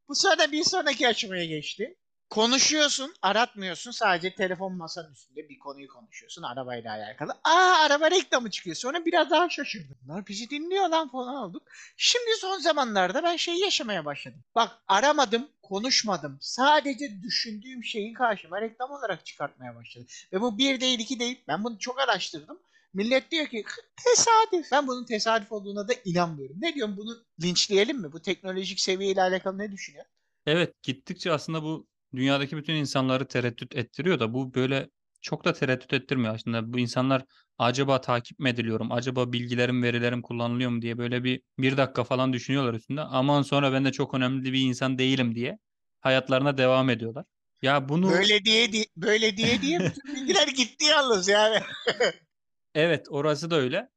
bu 0.07 0.15
sonra 0.15 0.51
bir 0.51 0.63
sonraki 0.63 1.07
aşamaya 1.07 1.45
geçti. 1.45 1.95
Konuşuyorsun, 2.29 3.13
aratmıyorsun. 3.21 3.91
Sadece 3.91 4.35
telefon 4.35 4.73
masanın 4.77 5.13
üstünde 5.13 5.49
bir 5.49 5.59
konuyu 5.59 5.87
konuşuyorsun 5.87 6.43
arabayla 6.43 6.93
alakalı. 6.93 7.31
Aa 7.43 7.77
araba 7.85 8.11
reklamı 8.11 8.51
çıkıyor. 8.51 8.75
Sonra 8.75 9.05
biraz 9.05 9.29
daha 9.29 9.49
şaşırdım. 9.49 9.97
Bunlar 10.03 10.27
bizi 10.27 10.49
dinliyor 10.49 10.89
lan 10.89 11.09
falan 11.09 11.35
olduk. 11.35 11.63
Şimdi 11.97 12.37
son 12.39 12.57
zamanlarda 12.57 13.23
ben 13.23 13.35
şey 13.35 13.55
yaşamaya 13.55 14.05
başladım. 14.05 14.43
Bak 14.55 14.71
aramadım, 14.87 15.47
konuşmadım. 15.63 16.37
Sadece 16.41 17.21
düşündüğüm 17.23 17.83
şeyi 17.83 18.13
karşıma 18.13 18.61
reklam 18.61 18.91
olarak 18.91 19.25
çıkartmaya 19.25 19.75
başladı. 19.75 20.05
Ve 20.33 20.41
bu 20.41 20.57
bir 20.57 20.81
değil 20.81 20.99
iki 20.99 21.19
değil. 21.19 21.43
Ben 21.47 21.63
bunu 21.63 21.79
çok 21.79 21.99
araştırdım. 21.99 22.59
Millet 22.93 23.31
diyor 23.31 23.47
ki 23.47 23.63
tesadüf. 24.03 24.71
Ben 24.71 24.87
bunun 24.87 25.05
tesadüf 25.05 25.51
olduğuna 25.51 25.87
da 25.87 25.93
inanmıyorum. 26.05 26.55
Ne 26.59 26.75
diyorum 26.75 26.97
bunu 26.97 27.25
linçleyelim 27.43 27.97
mi? 28.01 28.11
Bu 28.11 28.21
teknolojik 28.21 28.79
seviyeyle 28.79 29.21
alakalı 29.21 29.57
ne 29.57 29.71
düşünüyor? 29.71 30.05
Evet 30.45 30.83
gittikçe 30.83 31.31
aslında 31.31 31.63
bu 31.63 31.87
dünyadaki 32.15 32.57
bütün 32.57 32.73
insanları 32.75 33.27
tereddüt 33.27 33.75
ettiriyor 33.75 34.19
da 34.19 34.33
bu 34.33 34.53
böyle 34.53 34.89
çok 35.21 35.45
da 35.45 35.53
tereddüt 35.53 35.93
ettirmiyor 35.93 36.35
aslında. 36.35 36.73
Bu 36.73 36.79
insanlar 36.79 37.25
acaba 37.57 38.01
takip 38.01 38.39
mi 38.39 38.49
ediliyorum? 38.49 38.91
Acaba 38.91 39.33
bilgilerim, 39.33 39.83
verilerim 39.83 40.21
kullanılıyor 40.21 40.69
mu 40.71 40.81
diye 40.81 40.97
böyle 40.97 41.23
bir 41.23 41.41
bir 41.59 41.77
dakika 41.77 42.03
falan 42.03 42.33
düşünüyorlar 42.33 42.73
üstünde. 42.73 43.01
Aman 43.01 43.41
sonra 43.41 43.73
ben 43.73 43.85
de 43.85 43.91
çok 43.91 44.13
önemli 44.13 44.53
bir 44.53 44.61
insan 44.61 44.97
değilim 44.97 45.35
diye 45.35 45.59
hayatlarına 46.01 46.57
devam 46.57 46.89
ediyorlar. 46.89 47.25
Ya 47.61 47.89
bunu 47.89 48.09
Böyle 48.09 48.45
diye 48.45 48.73
di- 48.73 48.85
böyle 48.97 49.37
diye 49.37 49.61
diye 49.61 49.79
bütün 49.79 50.15
bilgiler 50.15 50.47
gitti 50.47 50.85
yalnız 50.85 51.27
yani. 51.27 51.59
Evet, 52.75 53.07
orası 53.09 53.51
da 53.51 53.55
öyle. 53.55 53.89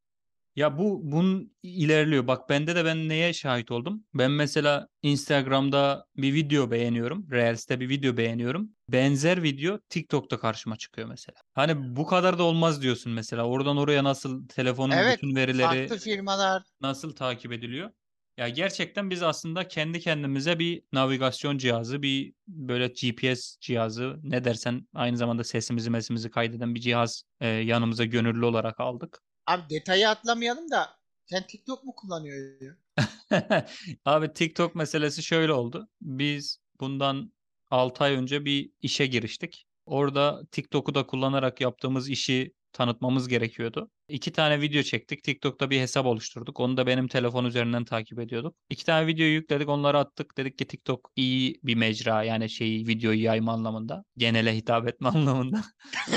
Ya 0.57 0.79
bu 0.79 1.01
bunun 1.05 1.53
ilerliyor. 1.63 2.27
Bak 2.27 2.49
bende 2.49 2.77
de 2.77 2.85
ben 2.85 3.09
neye 3.09 3.33
şahit 3.33 3.71
oldum? 3.71 4.05
Ben 4.15 4.31
mesela 4.31 4.89
Instagram'da 5.03 6.07
bir 6.17 6.35
video 6.35 6.71
beğeniyorum. 6.71 7.31
Reels'te 7.31 7.81
bir 7.81 7.89
video 7.89 8.17
beğeniyorum. 8.17 8.71
Benzer 8.89 9.43
video 9.43 9.79
TikTok'ta 9.89 10.39
karşıma 10.39 10.77
çıkıyor 10.77 11.09
mesela. 11.09 11.37
Hani 11.55 11.97
bu 11.97 12.07
kadar 12.07 12.39
da 12.39 12.43
olmaz 12.43 12.83
diyorsun 12.83 13.13
mesela. 13.13 13.47
Oradan 13.47 13.77
oraya 13.77 14.05
nasıl 14.05 14.49
telefonun 14.49 14.93
Evet, 14.93 15.17
bütün 15.23 15.37
verileri 15.37 15.89
Farklı 15.89 16.05
firmalar 16.05 16.63
nasıl 16.81 17.13
takip 17.13 17.53
ediliyor? 17.53 17.91
Ya 18.37 18.49
gerçekten 18.49 19.11
biz 19.11 19.23
aslında 19.23 19.69
kendi 19.69 20.01
kendimize 20.01 20.59
bir 20.59 20.83
navigasyon 20.93 21.59
cihazı, 21.59 22.03
bir 22.03 22.35
böyle 22.49 22.87
GPS 22.87 23.57
cihazı, 23.61 24.17
ne 24.23 24.45
dersen 24.45 24.89
aynı 24.95 25.17
zamanda 25.17 25.45
sesimizi 25.45 25.91
mesimizi 25.91 26.31
kaydeden 26.31 26.75
bir 26.75 26.81
cihaz 26.81 27.23
e, 27.41 27.49
yanımıza 27.49 28.05
gönüllü 28.05 28.45
olarak 28.45 28.81
aldık. 28.81 29.23
Abi 29.47 29.63
detayı 29.71 30.09
atlamayalım 30.09 30.71
da 30.71 30.91
sen 31.27 31.47
TikTok 31.47 31.85
mu 31.85 31.95
kullanıyorsun? 31.95 32.79
Abi 34.05 34.33
TikTok 34.33 34.75
meselesi 34.75 35.23
şöyle 35.23 35.53
oldu. 35.53 35.89
Biz 36.01 36.59
bundan 36.81 37.33
6 37.71 38.05
ay 38.05 38.13
önce 38.15 38.45
bir 38.45 38.71
işe 38.83 39.07
giriştik. 39.07 39.67
Orada 39.87 40.43
TikTok'u 40.51 40.95
da 40.95 41.07
kullanarak 41.07 41.61
yaptığımız 41.61 42.09
işi 42.09 42.55
tanıtmamız 42.73 43.29
gerekiyordu. 43.29 43.91
İki 44.13 44.33
tane 44.33 44.61
video 44.61 44.83
çektik. 44.83 45.25
TikTok'ta 45.25 45.71
bir 45.71 45.81
hesap 45.81 46.07
oluşturduk. 46.07 46.61
Onu 46.61 46.77
da 46.77 46.87
benim 46.87 47.09
telefon 47.09 47.45
üzerinden 47.45 47.85
takip 47.85 48.19
ediyorduk. 48.19 48.57
İki 48.71 48.85
tane 48.85 49.07
videoyu 49.07 49.33
yükledik. 49.33 49.69
Onları 49.69 49.99
attık. 49.99 50.37
Dedik 50.37 50.59
ki 50.59 50.67
TikTok 50.67 51.11
iyi 51.17 51.61
bir 51.63 51.75
mecra. 51.75 52.23
Yani 52.23 52.51
şeyi 52.51 52.87
videoyu 52.87 53.23
yayma 53.23 53.53
anlamında. 53.53 54.05
Genele 54.17 54.57
hitap 54.57 54.89
etme 54.89 55.09
anlamında. 55.15 55.63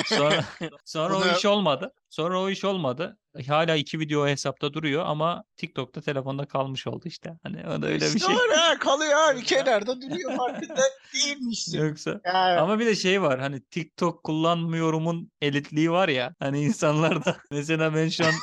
sonra 0.06 0.46
sonra 0.86 1.18
o 1.18 1.38
iş 1.38 1.46
olmadı. 1.46 1.92
Sonra 2.16 2.42
o 2.42 2.50
iş 2.50 2.64
olmadı. 2.64 3.18
Hala 3.48 3.76
iki 3.76 4.00
video 4.00 4.28
hesapta 4.28 4.74
duruyor 4.74 5.06
ama 5.06 5.44
TikTok'ta 5.58 6.02
telefonda 6.02 6.46
kalmış 6.46 6.88
oldu 6.88 7.02
işte. 7.06 7.38
Hani 7.44 7.68
o 7.68 7.82
da 7.82 7.88
öyle 7.88 8.06
bir 8.06 8.20
şey. 8.20 8.20
Sonra 8.20 8.78
kalıyor 8.80 9.30
abi 9.30 9.44
kenarda 9.44 10.02
duruyor 10.02 10.38
farkında 10.38 10.82
değilmişsin. 11.14 11.84
Yoksa 11.84 12.22
Yani, 12.26 12.60
ama 12.60 12.80
bir 12.80 12.86
de 12.86 12.96
şey 12.96 13.22
var 13.22 13.40
hani 13.40 13.62
TikTok 13.62 14.24
kullanmıyorumun 14.24 15.32
elitliği 15.42 15.92
var 15.92 16.10
ya 16.10 16.36
hani 16.40 16.62
insanlarda 16.62 17.38
mesela 17.52 17.96
ben 17.96 18.10
şu 18.10 18.26
an 18.26 18.34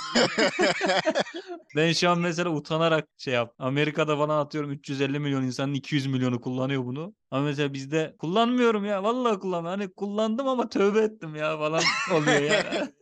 ben 1.76 1.92
şu 1.92 2.10
an 2.10 2.18
mesela 2.18 2.50
utanarak 2.50 3.08
şey 3.16 3.34
yap 3.34 3.54
Amerika'da 3.58 4.16
falan 4.16 4.38
atıyorum 4.38 4.72
350 4.72 5.18
milyon 5.18 5.42
insanın 5.42 5.74
200 5.74 6.06
milyonu 6.06 6.40
kullanıyor 6.40 6.84
bunu 6.84 7.14
ama 7.32 7.44
mesela 7.44 7.72
bizde 7.72 8.14
kullanmıyorum 8.18 8.84
ya 8.84 9.02
vallahi 9.02 9.38
kullanmıyorum 9.38 9.80
hani 9.80 9.92
kullandım 9.92 10.48
ama 10.48 10.68
tövbe 10.68 11.00
ettim 11.00 11.36
ya 11.36 11.58
falan 11.58 11.82
oluyor 12.12 12.40
yani. 12.40 12.92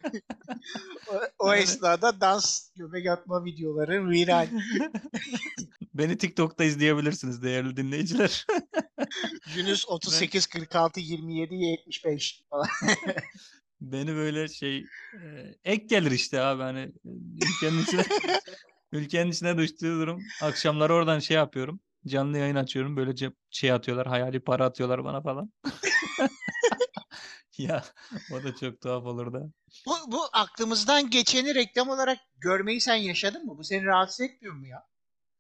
o, 1.09 1.15
o 1.39 1.55
esnada 1.55 2.21
dans 2.21 2.71
göbek 2.77 3.07
atma 3.07 3.45
videoları 3.45 4.11
viral. 4.11 4.47
Beni 5.95 6.19
TikTok'ta 6.19 6.65
izleyebilirsiniz 6.65 7.43
değerli 7.43 7.77
dinleyiciler. 7.77 8.47
Yunus 9.57 9.89
38 9.89 10.47
46 10.47 11.01
27 11.01 11.55
75 11.55 12.43
falan. 12.51 12.69
Beni 13.81 14.15
böyle 14.15 14.49
şey 14.49 14.79
e, 15.13 15.55
ek 15.65 15.87
gelir 15.87 16.11
işte 16.11 16.41
abi 16.41 16.63
hani 16.63 16.81
e, 16.81 17.11
ülkenin 17.37 17.83
içine 17.83 18.05
ülkenin 18.93 19.31
içine 19.31 19.59
düştüğü 19.59 20.01
durum. 20.01 20.23
Akşamları 20.43 20.95
oradan 20.95 21.19
şey 21.19 21.37
yapıyorum. 21.37 21.81
Canlı 22.07 22.39
yayın 22.39 22.55
açıyorum. 22.55 22.97
Böylece 22.97 23.33
şey 23.51 23.73
atıyorlar. 23.73 24.07
Hayali 24.07 24.41
para 24.41 24.65
atıyorlar 24.65 25.05
bana 25.05 25.23
falan. 25.23 25.53
Ya 27.59 27.85
o 28.33 28.43
da 28.43 28.55
çok 28.55 28.81
tuhaf 28.81 29.05
olur 29.07 29.33
da. 29.33 29.41
Bu, 29.87 30.13
bu 30.13 30.19
aklımızdan 30.33 31.11
geçeni 31.11 31.55
reklam 31.55 31.89
olarak 31.89 32.19
görmeyi 32.39 32.81
sen 32.81 32.95
yaşadın 32.95 33.47
mı? 33.47 33.59
Bu 33.59 33.65
seni 33.65 33.85
rahatsız 33.85 34.21
etmiyor 34.21 34.55
mu 34.55 34.67
ya? 34.67 34.83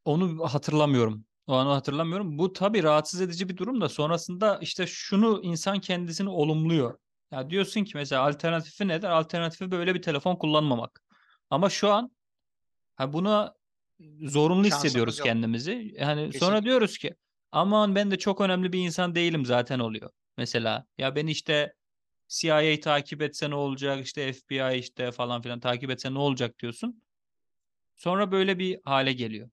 Onu 0.04 0.44
hatırlamıyorum. 0.54 1.24
O 1.46 1.54
anı 1.54 1.68
hatırlamıyorum. 1.68 2.38
Bu 2.38 2.52
tabii 2.52 2.82
rahatsız 2.82 3.20
edici 3.20 3.48
bir 3.48 3.56
durum 3.56 3.80
da 3.80 3.88
sonrasında 3.88 4.58
işte 4.58 4.86
şunu 4.86 5.40
insan 5.42 5.80
kendisini 5.80 6.28
olumluyor. 6.28 6.98
Ya 7.30 7.50
diyorsun 7.50 7.84
ki 7.84 7.92
mesela 7.94 8.22
alternatifi 8.22 8.88
nedir? 8.88 9.08
Alternatifi 9.08 9.70
böyle 9.70 9.94
bir 9.94 10.02
telefon 10.02 10.36
kullanmamak. 10.36 11.02
Ama 11.50 11.70
şu 11.70 11.90
an 11.92 12.10
ha 12.96 13.12
buna 13.12 13.54
zorunlu 14.22 14.64
Şansımız 14.64 14.84
hissediyoruz 14.84 15.18
yok. 15.18 15.26
kendimizi. 15.26 15.92
Yani 15.98 16.20
sonra 16.20 16.30
Kesinlikle. 16.32 16.62
diyoruz 16.64 16.98
ki 16.98 17.14
aman 17.52 17.94
ben 17.94 18.10
de 18.10 18.18
çok 18.18 18.40
önemli 18.40 18.72
bir 18.72 18.78
insan 18.78 19.14
değilim 19.14 19.46
zaten 19.46 19.78
oluyor. 19.78 20.10
Mesela 20.36 20.86
ya 20.98 21.16
ben 21.16 21.26
işte 21.26 21.74
CIA 22.28 22.80
takip 22.80 23.22
etse 23.22 23.50
ne 23.50 23.54
olacak 23.54 24.04
işte 24.06 24.32
FBI 24.32 24.78
işte 24.78 25.12
falan 25.12 25.42
filan 25.42 25.60
takip 25.60 25.90
etse 25.90 26.14
ne 26.14 26.18
olacak 26.18 26.58
diyorsun. 26.58 27.02
Sonra 27.96 28.32
böyle 28.32 28.58
bir 28.58 28.80
hale 28.84 29.12
geliyor. 29.12 29.50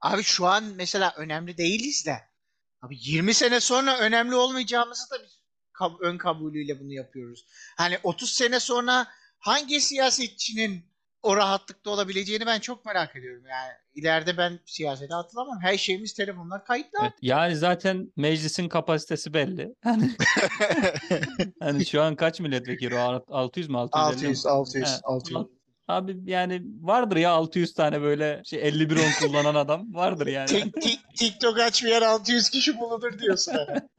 Abi 0.00 0.22
şu 0.22 0.46
an 0.46 0.64
mesela 0.64 1.14
önemli 1.16 1.58
değiliz 1.58 2.06
de. 2.06 2.16
Abi 2.82 2.96
20 3.00 3.34
sene 3.34 3.60
sonra 3.60 3.98
önemli 3.98 4.34
olmayacağımızı 4.34 5.10
da 5.10 5.22
biz 5.24 5.40
kab- 5.72 6.00
ön 6.00 6.18
kabulüyle 6.18 6.80
bunu 6.80 6.92
yapıyoruz. 6.92 7.46
Hani 7.76 7.98
30 8.02 8.30
sene 8.30 8.60
sonra 8.60 9.06
hangi 9.38 9.80
siyasetçinin 9.80 10.84
o 11.22 11.36
rahatlıkta 11.36 11.90
olabileceğini 11.90 12.46
ben 12.46 12.60
çok 12.60 12.84
merak 12.84 13.16
ediyorum. 13.16 13.42
Yani 13.46 13.72
ileride 13.94 14.36
ben 14.36 14.60
siyasete 14.66 15.14
atılamam. 15.14 15.60
Her 15.60 15.76
şeyimiz 15.76 16.14
telefonlar 16.14 16.64
kayıtlı. 16.64 16.98
Evet, 17.02 17.12
yani 17.22 17.56
zaten 17.56 18.12
meclisin 18.16 18.68
kapasitesi 18.68 19.34
belli. 19.34 19.74
Hani, 19.84 20.10
hani 21.60 21.86
şu 21.86 22.02
an 22.02 22.16
kaç 22.16 22.40
milletvekili? 22.40 22.94
o? 22.94 23.24
600 23.28 23.68
mü 23.68 23.76
650 23.78 24.28
mi? 24.28 24.28
600, 24.28 24.46
600, 24.46 24.88
He, 24.88 25.00
600. 25.04 25.46
Abi 25.90 26.16
yani 26.24 26.62
vardır 26.80 27.16
ya 27.16 27.30
600 27.30 27.74
tane 27.74 28.02
böyle 28.02 28.42
şey 28.44 28.68
51 28.68 28.96
on 28.96 29.10
kullanan 29.20 29.54
adam 29.54 29.94
vardır 29.94 30.26
yani. 30.26 30.48
Tik- 30.50 30.80
tik- 30.80 31.16
TikTok 31.16 31.58
açmayan 31.58 32.02
600 32.02 32.50
kişi 32.50 32.78
bulunur 32.78 33.18
diyorsun. 33.18 33.52
hani. 33.52 33.80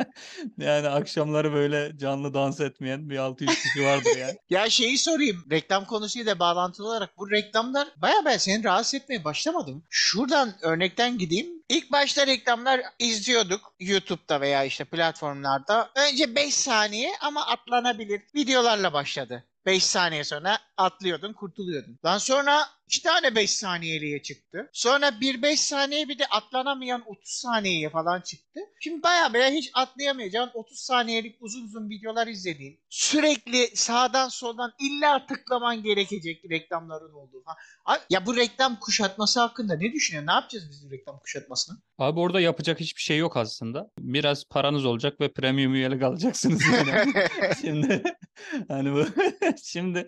Yani 0.57 0.87
akşamları 0.89 1.53
böyle 1.53 1.97
canlı 1.97 2.33
dans 2.33 2.59
etmeyen 2.59 3.09
bir 3.09 3.17
600 3.17 3.59
kişi 3.63 3.83
vardır 3.83 4.17
yani. 4.19 4.37
Ya 4.49 4.69
şeyi 4.69 4.97
sorayım. 4.97 5.45
Reklam 5.51 5.85
konusuyla 5.85 6.39
bağlantılı 6.39 6.87
olarak 6.87 7.17
bu 7.17 7.31
reklamlar 7.31 7.87
baya 7.97 8.25
ben 8.25 8.37
seni 8.37 8.63
rahatsız 8.63 8.93
etmeye 8.93 9.23
başlamadı 9.23 9.71
mı? 9.71 9.81
Şuradan 9.89 10.53
örnekten 10.61 11.17
gideyim. 11.17 11.47
İlk 11.69 11.91
başta 11.91 12.27
reklamlar 12.27 12.81
izliyorduk 12.99 13.73
YouTube'da 13.79 14.41
veya 14.41 14.63
işte 14.63 14.85
platformlarda. 14.85 15.89
Önce 15.95 16.35
5 16.35 16.53
saniye 16.53 17.11
ama 17.21 17.45
atlanabilir 17.45 18.21
videolarla 18.35 18.93
başladı. 18.93 19.43
5 19.65 19.85
saniye 19.85 20.23
sonra 20.23 20.57
atlıyordun, 20.77 21.33
kurtuluyordun. 21.33 21.99
Daha 22.03 22.19
sonra 22.19 22.63
2 22.91 23.03
tane 23.03 23.35
5 23.35 23.51
saniyeliğe 23.51 24.21
çıktı. 24.21 24.69
Sonra 24.73 25.21
bir 25.21 25.41
5 25.41 25.59
saniye 25.61 26.07
bir 26.09 26.19
de 26.19 26.25
atlanamayan 26.25 27.03
30 27.05 27.29
saniyeye 27.29 27.89
falan 27.89 28.21
çıktı. 28.21 28.59
Şimdi 28.79 29.03
bayağı 29.03 29.33
böyle 29.33 29.55
hiç 29.55 29.71
atlayamayacağın 29.73 30.51
30 30.53 30.79
saniyelik 30.79 31.35
uzun 31.39 31.65
uzun 31.65 31.89
videolar 31.89 32.27
izlediğin, 32.27 32.79
sürekli 32.89 33.77
sağdan 33.77 34.29
soldan 34.29 34.73
illa 34.79 35.25
tıklaman 35.25 35.83
gerekecek 35.83 36.43
reklamların 36.49 37.13
olduğu 37.13 37.43
falan. 37.43 37.57
Abi, 37.85 37.99
ya 38.09 38.25
bu 38.25 38.37
reklam 38.37 38.79
kuşatması 38.79 39.39
hakkında 39.39 39.75
ne 39.75 39.93
düşünüyorsun? 39.93 40.27
Ne 40.27 40.33
yapacağız 40.33 40.67
biz 40.69 40.89
bu 40.89 40.91
reklam 40.91 41.19
kuşatmasını? 41.19 41.77
Abi 41.97 42.19
orada 42.19 42.41
yapacak 42.41 42.79
hiçbir 42.79 43.01
şey 43.01 43.17
yok 43.17 43.37
aslında. 43.37 43.91
Biraz 43.97 44.43
paranız 44.49 44.85
olacak 44.85 45.21
ve 45.21 45.33
premium 45.33 45.75
üyelik 45.75 46.03
alacaksınız 46.03 46.61
yani. 46.65 47.13
Şimdi 47.61 48.03
hani 48.67 48.93
bu 48.93 49.05
şimdi 49.63 50.07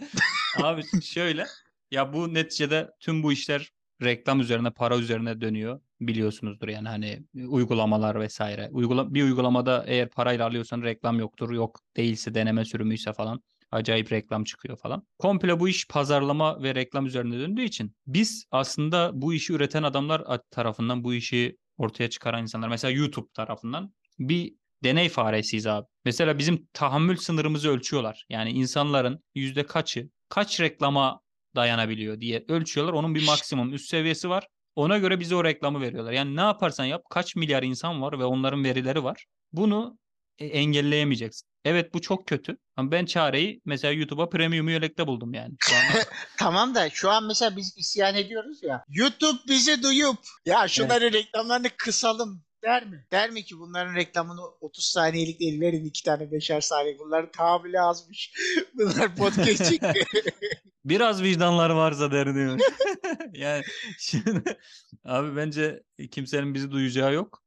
abi 0.58 0.84
şöyle 1.02 1.46
ya 1.94 2.14
bu 2.14 2.34
neticede 2.34 2.92
tüm 3.00 3.24
bu 3.24 3.34
işler 3.34 3.72
reklam 4.04 4.40
üzerine 4.40 4.72
para 4.72 4.98
üzerine 4.98 5.42
dönüyor 5.42 5.80
biliyorsunuzdur 6.02 6.68
yani 6.68 6.88
hani 6.88 7.24
uygulamalar 7.48 8.20
vesaire. 8.20 8.70
Uygula 8.72 9.14
bir 9.14 9.24
uygulamada 9.24 9.84
eğer 9.88 10.10
parayla 10.10 10.48
alıyorsan 10.48 10.82
reklam 10.82 11.20
yoktur. 11.20 11.52
Yok 11.52 11.80
değilse 11.98 12.36
deneme 12.36 12.66
sürümüyse 12.66 13.14
falan 13.14 13.44
acayip 13.72 14.12
reklam 14.12 14.44
çıkıyor 14.44 14.78
falan. 14.78 15.08
Komple 15.20 15.60
bu 15.60 15.70
iş 15.70 15.88
pazarlama 15.88 16.64
ve 16.64 16.76
reklam 16.76 17.06
üzerine 17.06 17.40
döndüğü 17.40 17.64
için 17.64 17.96
biz 18.08 18.46
aslında 18.52 19.12
bu 19.14 19.34
işi 19.34 19.54
üreten 19.54 19.84
adamlar 19.84 20.24
tarafından 20.52 21.04
bu 21.04 21.14
işi 21.14 21.58
ortaya 21.78 22.10
çıkaran 22.10 22.42
insanlar 22.42 22.68
mesela 22.68 22.92
YouTube 22.92 23.28
tarafından 23.34 23.94
bir 24.20 24.54
deney 24.84 25.10
faresiyiz 25.10 25.68
abi. 25.68 25.88
Mesela 26.06 26.38
bizim 26.38 26.68
tahammül 26.74 27.18
sınırımızı 27.18 27.70
ölçüyorlar. 27.70 28.26
Yani 28.30 28.52
insanların 28.52 29.24
yüzde 29.36 29.66
kaçı 29.66 30.10
kaç 30.30 30.60
reklama 30.60 31.23
dayanabiliyor 31.56 32.22
diye 32.22 32.46
ölçüyorlar. 32.48 32.94
Onun 32.94 33.16
bir 33.16 33.26
maksimum 33.26 33.74
üst 33.74 33.90
seviyesi 33.90 34.30
var. 34.30 34.48
Ona 34.76 34.98
göre 34.98 35.20
bize 35.20 35.36
o 35.36 35.44
reklamı 35.44 35.82
veriyorlar. 35.82 36.12
Yani 36.12 36.36
ne 36.36 36.42
yaparsan 36.42 36.86
yap 36.86 37.04
kaç 37.10 37.36
milyar 37.36 37.64
insan 37.64 38.02
var 38.02 38.20
ve 38.20 38.26
onların 38.26 38.64
verileri 38.64 39.04
var. 39.04 39.26
Bunu 39.52 39.98
e, 40.40 40.46
engelleyemeyeceksin. 40.46 41.48
Evet 41.66 41.94
bu 41.94 42.02
çok 42.02 42.28
kötü. 42.28 42.58
Ama 42.76 42.92
ben 42.92 43.06
çareyi 43.06 43.62
mesela 43.66 43.94
YouTube'a 43.94 44.30
premium 44.30 44.68
üyelikte 44.68 45.08
buldum 45.08 45.34
yani. 45.34 45.54
Tamam 46.38 46.76
da 46.76 46.90
şu 46.90 47.10
an 47.10 47.28
mesela 47.28 47.56
biz 47.56 47.74
isyan 47.78 48.16
ediyoruz 48.16 48.64
ya. 48.64 48.84
YouTube 48.88 49.40
bizi 49.48 49.84
duyup 49.84 50.18
ya 50.46 50.68
şunların 50.68 51.14
reklamlarını 51.14 51.70
kısalım 51.78 52.44
der 52.64 52.86
mi? 52.86 53.06
Der 53.12 53.30
mi 53.30 53.44
ki 53.44 53.60
bunların 53.60 53.96
reklamını 53.96 54.42
30 54.62 54.86
saniyelik 54.86 55.40
değil 55.40 55.62
verin 55.62 55.86
iki 55.86 56.04
tane 56.04 56.32
beşer 56.32 56.62
saniye. 56.62 57.00
Bunların 57.00 57.32
tahammülü 57.32 57.80
azmış. 57.80 58.34
Bunlar 58.74 59.16
podcast 59.16 59.70
çekiyor. 59.70 59.94
Biraz 60.86 61.24
vicdanları 61.24 61.76
varsa 61.76 62.12
der 62.12 62.36
diyor. 62.36 62.60
yani 63.34 63.64
şimdi 64.00 64.58
abi 65.06 65.36
bence 65.36 65.84
kimsenin 66.12 66.54
bizi 66.54 66.72
duyacağı 66.72 67.14
yok. 67.14 67.44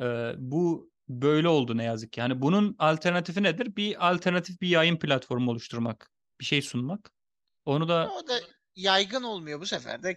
Ee, 0.00 0.32
bu 0.38 0.90
böyle 1.08 1.48
oldu 1.48 1.76
ne 1.76 1.84
yazık 1.84 2.12
ki. 2.12 2.20
Hani 2.20 2.42
bunun 2.42 2.76
alternatifi 2.78 3.42
nedir? 3.42 3.76
Bir 3.76 4.10
alternatif 4.10 4.60
bir 4.60 4.68
yayın 4.68 4.96
platformu 4.96 5.50
oluşturmak. 5.50 6.10
Bir 6.40 6.44
şey 6.44 6.62
sunmak. 6.62 7.12
Onu 7.64 7.88
da 7.88 8.12
o 8.22 8.28
da 8.28 8.40
yaygın 8.76 9.22
olmuyor 9.22 9.60
bu 9.60 9.66
sefer 9.66 10.02
de. 10.02 10.16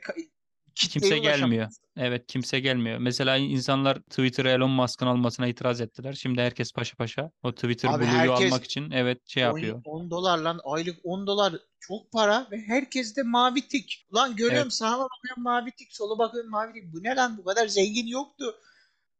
Kimse 0.75 1.17
gelmiyor. 1.17 1.67
Evet 1.97 2.27
kimse 2.27 2.59
gelmiyor. 2.59 2.97
Mesela 2.97 3.37
insanlar 3.37 3.95
Twitter'ı 3.95 4.49
Elon 4.49 4.71
Musk'ın 4.71 5.07
almasına 5.07 5.47
itiraz 5.47 5.81
ettiler. 5.81 6.13
Şimdi 6.13 6.41
herkes 6.41 6.71
paşa 6.71 6.95
paşa 6.95 7.31
o 7.43 7.51
Twitter 7.51 7.89
Abi 7.89 8.03
Blue'yu 8.03 8.17
herkes 8.17 8.51
almak 8.51 8.63
için 8.63 8.91
evet 8.91 9.21
şey 9.27 9.43
yapıyor. 9.43 9.81
10, 9.85 9.99
10 9.99 10.11
dolar 10.11 10.37
lan 10.37 10.59
aylık 10.63 10.99
10 11.03 11.27
dolar 11.27 11.53
çok 11.79 12.11
para 12.11 12.47
ve 12.51 12.57
herkes 12.67 13.15
de 13.15 13.23
mavi 13.23 13.67
tik. 13.67 14.07
Lan 14.15 14.35
görüyorum 14.35 14.61
Evet. 14.61 14.73
sağa 14.73 14.99
bakıyorum 14.99 15.43
mavi 15.43 15.71
tik, 15.71 15.95
sola 15.95 16.19
bakıyorum 16.19 16.51
mavi 16.51 16.73
tik. 16.73 16.93
Bu 16.93 17.03
ne 17.03 17.15
lan 17.15 17.37
bu 17.37 17.43
kadar 17.43 17.67
zengin 17.67 18.07
yoktu. 18.07 18.55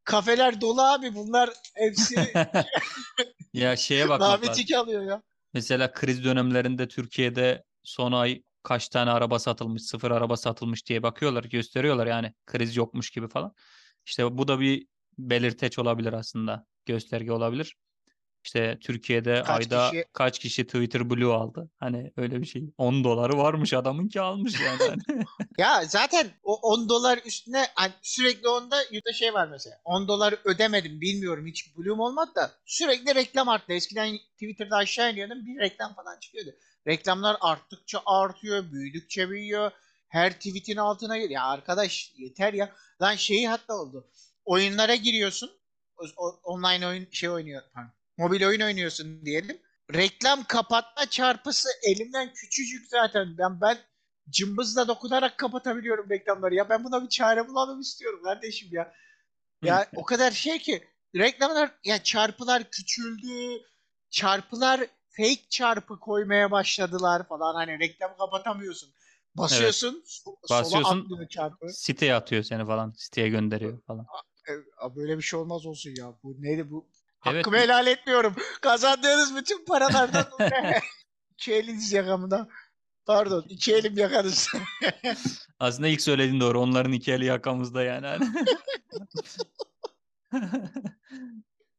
Kafeler 0.04 0.62
dolu 0.62 0.82
abi 0.82 1.16
bunlar 1.16 1.50
hepsi 1.74 2.16
Ya 3.54 3.76
şeye 3.76 4.10
bakmak 4.10 4.44
mavi 4.44 4.54
tik 4.54 4.76
alıyor 4.76 5.04
ya. 5.04 5.22
Mesela 5.54 5.92
kriz 5.92 6.24
dönemlerinde 6.24 6.88
Türkiye'de 6.88 7.64
son 7.84 8.12
ay 8.12 8.44
kaç 8.64 8.90
tane 8.90 9.12
araba 9.12 9.40
satılmış, 9.40 9.84
sıfır 9.84 10.12
araba 10.12 10.38
satılmış 10.38 10.88
diye 10.88 11.04
bakıyorlar, 11.04 11.44
gösteriyorlar 11.44 12.08
yani 12.08 12.34
kriz 12.46 12.76
yokmuş 12.76 13.10
gibi 13.12 13.28
falan. 13.28 13.54
İşte 14.06 14.38
bu 14.38 14.48
da 14.48 14.60
bir 14.60 14.88
belirteç 15.18 15.80
olabilir 15.80 16.14
aslında, 16.14 16.66
gösterge 16.86 17.32
olabilir. 17.32 17.76
İşte 18.46 18.78
Türkiye'de 18.82 19.44
Kaç 19.44 19.50
ayda 19.50 19.90
kişi- 19.90 20.06
kaç 20.14 20.40
kişi 20.40 20.66
Twitter 20.66 21.10
Blue 21.10 21.34
aldı? 21.34 21.70
Hani 21.80 22.12
öyle 22.18 22.42
bir 22.42 22.46
şey. 22.46 22.64
10 22.78 23.04
doları 23.04 23.38
varmış 23.38 23.74
adamın 23.74 24.08
ki 24.08 24.22
almış 24.22 24.56
yani. 24.62 24.80
Hani 24.90 25.26
Ya 25.58 25.86
zaten 25.86 26.28
o 26.44 26.56
10 26.56 26.90
dolar 26.90 27.20
üstüne 27.26 27.66
hani 27.76 27.92
sürekli 28.02 28.48
onda 28.48 28.76
yüzde 28.92 29.14
şey 29.14 29.34
var 29.34 29.48
mesela. 29.48 29.76
10 29.84 30.08
dolar 30.08 30.36
ödemedim 30.44 31.02
bilmiyorum 31.02 31.46
hiç 31.48 31.78
Bloom 31.78 32.00
olmadı 32.00 32.32
da 32.36 32.52
sürekli 32.66 33.16
reklam 33.16 33.50
arttı. 33.50 33.74
Eskiden 33.74 34.18
Twitter'da 34.34 34.76
aşağı 34.76 35.12
iniyordum 35.12 35.46
bir 35.46 35.60
reklam 35.60 35.94
falan 35.96 36.20
çıkıyordu. 36.20 36.50
Reklamlar 36.88 37.38
arttıkça 37.42 38.02
artıyor, 38.06 38.72
büyüdükçe 38.72 39.30
büyüyor. 39.30 39.72
Her 40.10 40.34
tweetin 40.34 40.78
altına 40.78 41.18
geliyor. 41.18 41.32
Ya 41.42 41.46
arkadaş 41.46 42.14
yeter 42.18 42.54
ya. 42.54 42.76
Lan 43.02 43.16
şeyi 43.16 43.50
hatta 43.50 43.74
oldu. 43.74 44.08
Oyunlara 44.46 44.96
giriyorsun. 44.96 45.52
O- 46.18 46.40
online 46.44 46.88
oyun 46.88 47.08
şey 47.12 47.30
oynuyor. 47.30 47.62
Pardon. 47.74 47.92
Mobil 48.18 48.48
oyun 48.48 48.62
oynuyorsun 48.62 49.26
diyelim. 49.26 49.62
Reklam 49.94 50.44
kapatma 50.44 51.06
çarpısı 51.06 51.70
elimden 51.84 52.34
küçücük 52.34 52.88
zaten. 52.88 53.38
Ben 53.38 53.62
ben 53.62 53.78
cımbızla 54.30 54.88
dokunarak 54.88 55.38
kapatabiliyorum 55.38 56.10
reklamları. 56.10 56.56
Ya 56.56 56.70
ben 56.70 56.84
buna 56.84 57.04
bir 57.04 57.10
çare 57.10 57.48
bulalım 57.48 57.80
istiyorum 57.80 58.24
kardeşim 58.24 58.70
ya. 58.72 58.94
Ya 59.64 59.90
o 59.96 60.04
kadar 60.04 60.32
şey 60.32 60.60
ki 60.60 60.88
reklamlar 61.16 61.72
ya 61.84 62.04
çarpılar 62.04 62.70
küçüldü. 62.72 63.62
Çarpılar 64.10 64.82
fake 65.18 65.50
çarpı 65.50 66.00
koymaya 66.00 66.52
başladılar 66.52 67.28
falan. 67.28 67.56
Hani 67.56 67.80
reklam 67.80 68.18
kapatamıyorsun. 68.18 68.90
Basıyorsun, 69.36 70.04
so- 70.06 70.48
sola 70.48 70.60
Basıyorsun. 70.60 71.02
atlıyor 71.02 71.28
çarpı. 71.28 71.70
siteye 71.70 72.16
atıyor 72.16 72.44
seni 72.44 72.66
falan, 72.66 72.94
siteye 72.98 73.30
gönderiyor 73.30 73.82
falan. 73.82 74.06
E, 74.50 74.96
böyle 74.96 75.18
bir 75.18 75.24
şey 75.24 75.40
olmaz 75.40 75.66
olsun 75.66 75.94
ya. 75.98 76.14
Bu 76.24 76.36
neydi 76.40 76.72
bu? 76.72 76.88
Evet, 77.26 77.38
Hakkımı 77.38 77.58
helal 77.58 77.88
etmiyorum. 77.88 78.36
Kazandığınız 78.62 79.36
bütün 79.36 79.66
paralardan 79.66 80.26
iki 81.34 81.54
eliniz 81.54 81.94
yakamda. 81.94 82.48
Pardon, 83.06 83.46
iki 83.50 83.76
elim 83.76 83.98
yakanız. 83.98 84.48
Aslında 85.60 85.88
ilk 85.88 86.02
söylediğin 86.02 86.40
doğru. 86.40 86.60
Onların 86.62 86.92
iki 86.92 87.14
eli 87.14 87.26
yakamızda 87.26 87.84
yani. 87.84 88.08
Hani. 88.08 88.26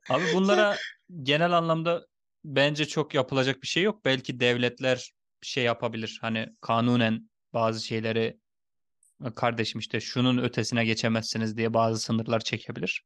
Abi 0.09 0.25
bunlara 0.35 0.77
genel 1.23 1.53
anlamda 1.53 2.07
bence 2.45 2.89
çok 2.89 3.15
yapılacak 3.15 3.63
bir 3.63 3.67
şey 3.67 3.83
yok. 3.83 4.05
Belki 4.05 4.41
devletler 4.41 5.13
şey 5.43 5.65
yapabilir. 5.65 6.19
Hani 6.21 6.49
kanunen 6.61 7.31
bazı 7.53 7.87
şeyleri 7.87 8.39
kardeşim 9.35 9.79
işte 9.79 10.01
şunun 10.01 10.39
ötesine 10.39 10.85
geçemezsiniz 10.85 11.57
diye 11.57 11.75
bazı 11.75 12.01
sınırlar 12.01 12.41
çekebilir. 12.41 13.05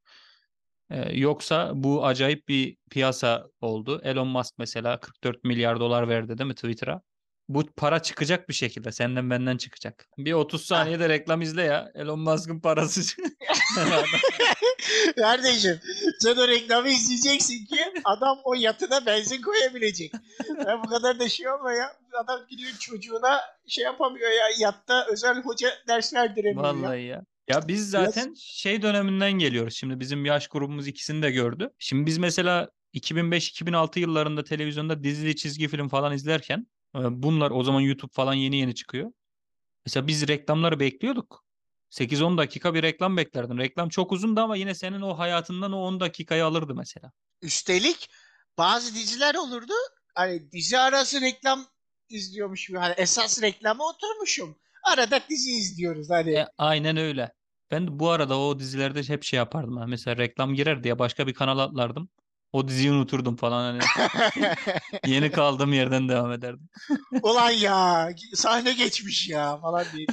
Ee, 0.91 1.19
yoksa 1.19 1.73
bu 1.75 2.07
acayip 2.07 2.49
bir 2.49 2.77
piyasa 2.91 3.47
oldu. 3.61 4.01
Elon 4.05 4.29
Musk 4.29 4.55
mesela 4.59 5.01
44 5.01 5.45
milyar 5.45 5.81
dolar 5.81 6.09
verdi 6.09 6.39
değil 6.39 6.49
mi 6.49 6.55
Twitter'a? 6.55 7.03
Bu 7.49 7.67
para 7.77 8.03
çıkacak 8.03 8.49
bir 8.49 8.55
şekilde. 8.55 8.93
Senden 8.93 9.31
benden 9.31 9.57
çıkacak. 9.57 10.09
Bir 10.19 10.33
30 10.33 10.65
saniyede 10.65 11.09
reklam 11.09 11.43
izle 11.43 11.63
ya. 11.63 11.93
Elon 11.95 12.21
Musk'ın 12.21 12.61
parası. 12.61 13.01
Kardeşim 15.17 15.81
sen 16.19 16.37
o 16.37 16.49
reklamı 16.49 16.89
izleyeceksin 16.89 17.67
ki 17.67 17.81
adam 18.05 18.39
o 18.45 18.55
yatına 18.55 19.07
benzin 19.07 19.43
koyabilecek. 19.43 20.13
Ya 20.67 20.83
bu 20.85 20.89
kadar 20.89 21.19
da 21.19 21.29
şey 21.29 21.49
olma 21.49 21.73
ya. 21.73 21.97
Adam 22.13 22.41
gidiyor 22.51 22.71
çocuğuna 22.81 23.41
şey 23.67 23.85
yapamıyor 23.85 24.31
ya. 24.31 24.47
Yatta 24.59 25.07
özel 25.13 25.43
hoca 25.43 25.69
ders 25.89 26.15
verdiremiyor 26.15 26.65
ya. 26.65 26.83
Vallahi 26.83 27.03
ya. 27.03 27.25
Ya 27.49 27.69
biz 27.69 27.91
zaten 27.91 28.35
şey 28.39 28.83
döneminden 28.83 29.33
geliyoruz. 29.33 29.75
Şimdi 29.75 30.01
bizim 30.01 30.25
yaş 30.25 30.49
grubumuz 30.49 30.89
ikisini 30.89 31.23
de 31.23 31.31
gördü. 31.31 31.71
Şimdi 31.79 32.07
biz 32.07 32.19
mesela 32.19 32.69
2005-2006 32.95 33.99
yıllarında 33.99 34.45
televizyonda 34.45 35.05
dizili 35.05 35.37
çizgi 35.37 35.69
film 35.69 35.89
falan 35.89 36.13
izlerken 36.13 36.67
e, 36.97 37.01
bunlar 37.23 37.51
o 37.51 37.63
zaman 37.63 37.81
YouTube 37.81 38.13
falan 38.13 38.35
yeni 38.35 38.57
yeni 38.57 38.75
çıkıyor. 38.75 39.13
Mesela 39.87 40.07
biz 40.07 40.29
reklamları 40.29 40.81
bekliyorduk. 40.81 41.45
8-10 41.91 42.39
dakika 42.39 42.75
bir 42.75 42.83
reklam 42.83 43.17
beklerdin. 43.17 43.59
Reklam 43.59 43.89
çok 43.89 44.13
uzundu 44.13 44.41
ama 44.41 44.57
yine 44.57 44.75
senin 44.75 45.01
o 45.01 45.19
hayatından 45.19 45.73
o 45.73 45.77
10 45.77 46.01
dakikayı 46.01 46.45
alırdı 46.45 46.75
mesela. 46.75 47.13
Üstelik 47.43 48.11
bazı 48.59 48.95
diziler 48.95 49.35
olurdu. 49.35 49.73
Hani 50.15 50.53
dizi 50.53 50.79
arası 50.79 51.21
reklam 51.21 51.67
izliyormuş 52.09 52.67
gibi. 52.67 52.79
Hani 52.79 52.95
esas 52.97 53.43
reklama 53.43 53.85
oturmuşum. 53.89 54.59
Arada 54.83 55.21
dizi 55.29 55.51
izliyoruz 55.51 56.11
hani. 56.11 56.35
E, 56.35 56.47
aynen 56.59 56.97
öyle. 56.97 57.33
Ben 57.71 57.87
de 57.87 57.99
bu 57.99 58.11
arada 58.11 58.39
o 58.39 58.59
dizilerde 58.59 59.03
hep 59.03 59.25
şey 59.25 59.37
yapardım. 59.37 59.89
Mesela 59.89 60.17
reklam 60.17 60.55
girer 60.55 60.85
diye 60.85 60.99
başka 60.99 61.27
bir 61.27 61.35
kanal 61.35 61.59
atlardım. 61.59 62.09
O 62.53 62.69
diziyi 62.69 62.93
unuturdum 62.93 63.37
falan 63.37 63.63
hani. 63.63 63.83
Yeni 65.07 65.33
kaldığım 65.33 65.73
yerden 65.73 66.09
devam 66.09 66.33
ederdim. 66.33 66.69
Ulan 67.23 67.51
ya 67.51 68.09
sahne 68.35 68.73
geçmiş 68.73 69.29
ya 69.29 69.61
falan 69.61 69.87
diye. 69.97 70.07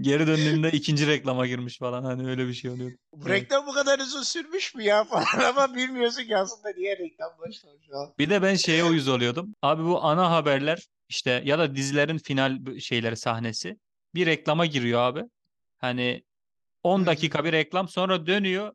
Geri 0.00 0.26
döndüğümde 0.26 0.70
ikinci 0.70 1.06
reklama 1.06 1.46
girmiş 1.46 1.78
falan 1.78 2.04
hani 2.04 2.30
öyle 2.30 2.48
bir 2.48 2.52
şey 2.54 2.70
oluyordu. 2.70 2.96
Bu 3.12 3.28
reklam 3.28 3.66
bu 3.66 3.72
kadar 3.72 3.98
uzun 3.98 4.22
sürmüş 4.22 4.74
mü 4.74 4.82
ya 4.82 5.04
falan 5.10 5.44
ama 5.48 5.74
bilmiyorsun 5.74 6.24
ki 6.24 6.36
aslında 6.36 6.72
niye 6.76 6.98
reklam 6.98 7.38
başlamış 7.38 7.88
falan. 7.90 8.14
Bir 8.18 8.30
de 8.30 8.42
ben 8.42 8.54
şeye 8.54 8.84
uyuz 8.84 9.08
oluyordum. 9.08 9.54
Abi 9.62 9.84
bu 9.84 10.04
ana 10.04 10.30
haberler 10.30 10.86
işte 11.08 11.42
ya 11.44 11.58
da 11.58 11.76
dizilerin 11.76 12.18
final 12.18 12.78
şeyleri 12.78 13.16
sahnesi 13.16 13.76
bir 14.14 14.26
reklama 14.26 14.66
giriyor 14.66 15.00
abi. 15.00 15.22
Hani 15.78 16.22
Hı 16.86 16.88
10 16.90 17.02
hı. 17.02 17.06
dakika 17.06 17.44
bir 17.44 17.52
reklam 17.52 17.88
sonra 17.88 18.26
dönüyor. 18.26 18.72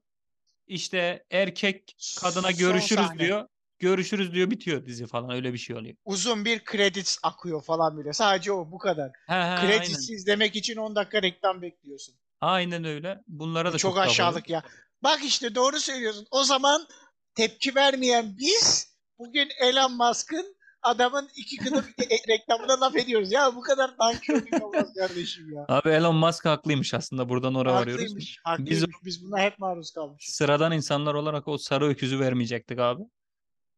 İşte 0.68 1.24
erkek 1.32 1.96
kadına 2.22 2.52
Son 2.52 2.60
görüşürüz 2.60 3.06
sahne. 3.06 3.20
diyor. 3.20 3.48
Görüşürüz 3.80 4.34
diyor 4.34 4.52
bitiyor 4.52 4.86
dizi 4.86 5.08
falan 5.08 5.30
öyle 5.32 5.54
bir 5.54 5.58
şey 5.58 5.76
oluyor. 5.76 5.96
Uzun 6.06 6.46
bir 6.46 6.62
credits 6.72 7.18
akıyor 7.24 7.64
falan 7.64 8.00
bile. 8.00 8.14
Sadece 8.14 8.52
o 8.52 8.72
bu 8.72 8.78
kadar. 8.78 9.12
He 9.28 9.34
he 9.34 9.38
aynen. 9.38 9.68
Credits 9.80 10.10
izlemek 10.10 10.56
için 10.56 10.76
10 10.78 10.96
dakika 10.96 11.22
reklam 11.22 11.62
bekliyorsun. 11.62 12.16
Aynen 12.42 12.84
öyle. 12.86 13.22
Bunlara 13.28 13.70
Bu 13.70 13.74
da 13.74 13.78
çok 13.78 13.92
çok 13.96 14.04
aşağılık 14.04 14.50
ya. 14.50 14.64
Bak 15.04 15.20
işte 15.24 15.56
doğru 15.56 15.80
söylüyorsun. 15.80 16.28
O 16.32 16.44
zaman 16.44 16.88
tepki 17.36 17.76
vermeyen 17.76 18.36
biz 18.38 18.96
bugün 19.20 19.48
Elon 19.62 19.98
Musk'ın 19.98 20.56
adamın 20.82 21.30
iki 21.36 21.58
kıdım 21.58 21.86
e- 22.10 22.28
reklamına 22.34 22.82
laf 22.82 22.96
ediyoruz. 22.96 23.32
Ya 23.32 23.56
bu 23.56 23.62
kadar 23.62 23.92
nankörlük 24.00 24.64
olmaz 24.64 24.94
kardeşim 25.00 25.54
ya. 25.54 25.66
Abi 25.70 25.90
Elon 25.90 26.16
Musk 26.16 26.46
haklıymış 26.46 26.94
aslında 26.94 27.30
buradan 27.30 27.56
oraya 27.56 27.74
varıyoruz. 27.76 28.02
Haklıymış. 28.04 28.38
Haklıymış. 28.44 28.72
Biz- 28.82 29.06
Biz, 29.06 29.24
buna 29.24 29.40
hep 29.40 29.60
maruz 29.60 29.92
kalmışız. 29.92 30.36
Sıradan 30.36 30.72
insanlar 30.72 31.14
olarak 31.14 31.48
o 31.48 31.58
sarı 31.58 31.88
öküzü 31.88 32.20
vermeyecektik 32.20 32.80
abi. 32.80 33.04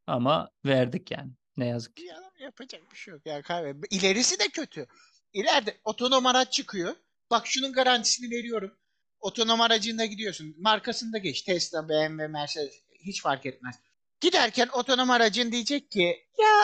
Ama 0.07 0.49
verdik 0.65 1.11
yani. 1.11 1.31
Ne 1.57 1.67
yazık 1.67 1.95
ki. 1.95 2.03
Ya 2.05 2.17
yapacak 2.39 2.91
bir 2.91 2.97
şey 2.97 3.11
yok 3.11 3.25
ya 3.25 3.41
kahve. 3.41 3.75
İlerisi 3.89 4.39
de 4.39 4.47
kötü. 4.47 4.87
İleride 5.33 5.77
otonom 5.83 6.25
araç 6.25 6.53
çıkıyor. 6.53 6.95
Bak 7.31 7.47
şunun 7.47 7.73
garantisini 7.73 8.31
veriyorum. 8.31 8.71
Otonom 9.19 9.61
aracında 9.61 10.05
gidiyorsun. 10.05 10.55
Markasında 10.59 11.17
geç. 11.17 11.41
Tesla, 11.41 11.89
BMW, 11.89 12.27
Mercedes 12.27 12.83
hiç 12.99 13.21
fark 13.21 13.45
etmez. 13.45 13.75
Giderken 14.21 14.67
otonom 14.73 15.09
aracın 15.09 15.51
diyecek 15.51 15.91
ki 15.91 16.27
ya 16.39 16.61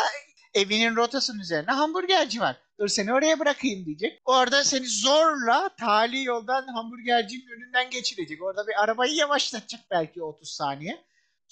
evinin 0.53 0.95
rotasının 0.95 1.39
üzerine 1.39 1.71
hamburgerci 1.71 2.39
var. 2.39 2.57
Dur 2.79 2.87
seni 2.87 3.13
oraya 3.13 3.39
bırakayım 3.39 3.85
diyecek. 3.85 4.21
Orada 4.25 4.63
seni 4.63 4.87
zorla 4.87 5.69
tali 5.79 6.23
yoldan 6.23 6.67
hamburgercinin 6.67 7.47
önünden 7.47 7.89
geçirecek. 7.89 8.43
Orada 8.43 8.67
bir 8.67 8.83
arabayı 8.83 9.13
yavaşlatacak 9.13 9.81
belki 9.91 10.23
30 10.23 10.49
saniye. 10.49 11.03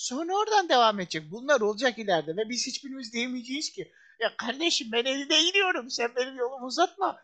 Sonra 0.01 0.33
oradan 0.35 0.69
devam 0.69 0.99
edecek. 0.99 1.31
Bunlar 1.31 1.61
olacak 1.61 1.97
ileride 1.99 2.37
ve 2.37 2.49
biz 2.49 2.67
hiçbirimiz 2.67 3.13
diyemeyeceğiz 3.13 3.71
ki 3.71 3.91
ya 4.21 4.37
kardeşim 4.37 4.87
ben 4.91 5.05
evime 5.05 5.43
gidiyorum 5.43 5.89
sen 5.89 6.11
benim 6.15 6.35
yolumu 6.35 6.65
uzatma. 6.65 7.17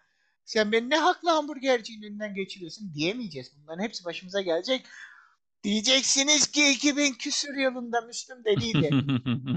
Sen 0.46 0.72
beni 0.72 0.90
ne 0.90 0.98
haklı 0.98 1.30
hamburgercinin 1.30 2.08
önünden 2.08 2.34
geçiriyorsun 2.34 2.94
diyemeyeceğiz. 2.94 3.52
Bunların 3.58 3.84
hepsi 3.84 4.06
başımıza 4.06 4.42
gelecek. 4.42 4.86
Diyeceksiniz 5.64 6.48
ki 6.48 6.72
2000 6.72 7.14
küsür 7.14 7.58
yılında 7.58 8.02
Müslüm 8.02 8.46
dediydi. 8.46 8.90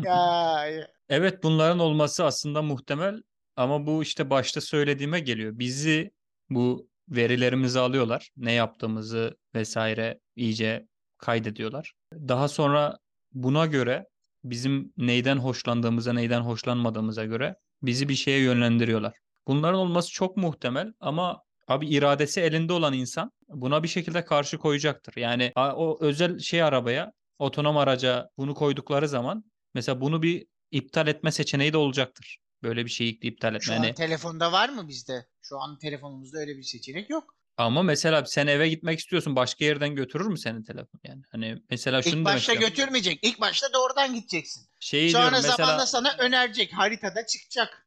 ya, 0.05 0.67
ya. 0.67 0.89
Evet 1.09 1.43
bunların 1.43 1.79
olması 1.79 2.25
aslında 2.25 2.63
muhtemel 2.63 3.23
ama 3.57 3.87
bu 3.87 4.03
işte 4.03 4.31
başta 4.31 4.61
söylediğime 4.61 5.21
geliyor. 5.21 5.59
Bizi 5.59 6.11
bu 6.51 6.89
verilerimizi 7.09 7.79
alıyorlar. 7.79 8.31
Ne 8.37 8.53
yaptığımızı 8.53 9.37
vesaire 9.55 10.21
iyice 10.37 10.89
kaydediyorlar. 11.19 11.93
Daha 12.13 12.49
sonra 12.49 12.99
buna 13.33 13.67
göre 13.67 14.05
bizim 14.45 14.93
neyden 14.97 15.37
hoşlandığımıza, 15.37 16.13
neyden 16.13 16.41
hoşlanmadığımıza 16.41 17.25
göre 17.25 17.55
bizi 17.83 18.09
bir 18.09 18.15
şeye 18.15 18.41
yönlendiriyorlar. 18.41 19.13
Bunların 19.47 19.79
olması 19.81 20.11
çok 20.11 20.37
muhtemel 20.37 20.93
ama 21.01 21.43
abi 21.69 21.89
iradesi 21.89 22.41
elinde 22.41 22.73
olan 22.73 22.93
insan 22.93 23.31
buna 23.49 23.83
bir 23.83 23.89
şekilde 23.89 24.25
karşı 24.25 24.59
koyacaktır. 24.59 25.17
Yani 25.17 25.53
o 25.57 25.99
özel 26.01 26.39
şey 26.39 26.63
arabaya, 26.63 27.13
otonom 27.39 27.77
araca 27.77 28.29
bunu 28.39 28.55
koydukları 28.55 29.09
zaman 29.09 29.45
mesela 29.75 30.01
bunu 30.01 30.23
bir 30.23 30.47
iptal 30.71 31.07
etme 31.09 31.33
seçeneği 31.33 31.73
de 31.73 31.77
olacaktır. 31.77 32.39
Böyle 32.63 32.85
bir 32.85 32.91
şeyi 32.91 33.21
iptal 33.21 33.55
etme. 33.55 33.61
Şu 33.61 33.73
Yani 33.73 33.89
an 33.89 33.95
telefonda 33.95 34.53
var 34.53 34.69
mı 34.69 34.89
bizde? 34.89 35.27
Şu 35.43 35.59
an 35.59 35.79
telefonumuzda 35.79 36.39
öyle 36.39 36.57
bir 36.57 36.63
seçenek 36.63 37.11
yok. 37.11 37.35
Ama 37.65 37.83
mesela 37.83 38.25
sen 38.27 38.47
eve 38.47 38.69
gitmek 38.69 38.99
istiyorsun, 38.99 39.37
başka 39.37 39.65
yerden 39.65 39.95
götürür 39.95 40.27
mü 40.27 40.39
senin 40.39 40.63
telefon? 40.63 41.01
Yani 41.05 41.23
hani 41.33 41.63
mesela 41.71 42.03
şunu 42.03 42.11
İlk 42.11 42.15
demek 42.15 42.27
başta 42.27 42.53
istiyorum. 42.53 42.77
götürmeyecek. 42.77 43.19
İlk 43.23 43.41
başta 43.41 43.73
doğrudan 43.73 44.15
gideceksin. 44.15 44.69
Şeyi 44.81 45.11
Sonra 45.11 45.23
diyorum 45.23 45.37
mesela 45.43 45.57
zamanla 45.57 45.87
sana 45.87 46.17
önerecek. 46.19 46.73
Haritada 46.73 47.27
çıkacak. 47.27 47.87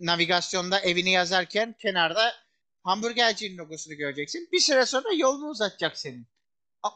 Navigasyonda 0.00 0.80
evini 0.80 1.10
yazarken 1.10 1.74
kenarda 1.78 2.32
hamburgercinin 2.82 3.58
logosunu 3.58 3.94
göreceksin. 3.94 4.48
Bir 4.52 4.60
süre 4.60 4.86
sonra 4.86 5.08
yolunu 5.16 5.48
uzatacak 5.48 5.98
senin. 5.98 6.26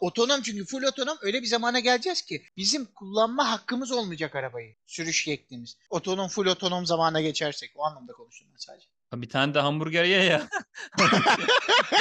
Otonom 0.00 0.42
çünkü 0.42 0.64
full 0.64 0.82
otonom 0.82 1.18
öyle 1.22 1.42
bir 1.42 1.46
zamana 1.46 1.80
geleceğiz 1.80 2.22
ki 2.22 2.44
bizim 2.56 2.84
kullanma 2.86 3.50
hakkımız 3.50 3.92
olmayacak 3.92 4.34
arabayı. 4.34 4.76
Sürüş 4.86 5.26
yetkimiz. 5.26 5.76
Otonom 5.90 6.28
full 6.28 6.46
otonom 6.46 6.86
zamana 6.86 7.20
geçersek 7.20 7.72
o 7.74 7.84
anlamda 7.84 8.12
konuştum 8.12 8.48
ben 8.52 8.58
sadece. 8.58 8.86
Bir 9.22 9.28
tane 9.28 9.54
de 9.54 9.60
hamburger 9.60 10.04
ye 10.04 10.22
ya. 10.22 10.48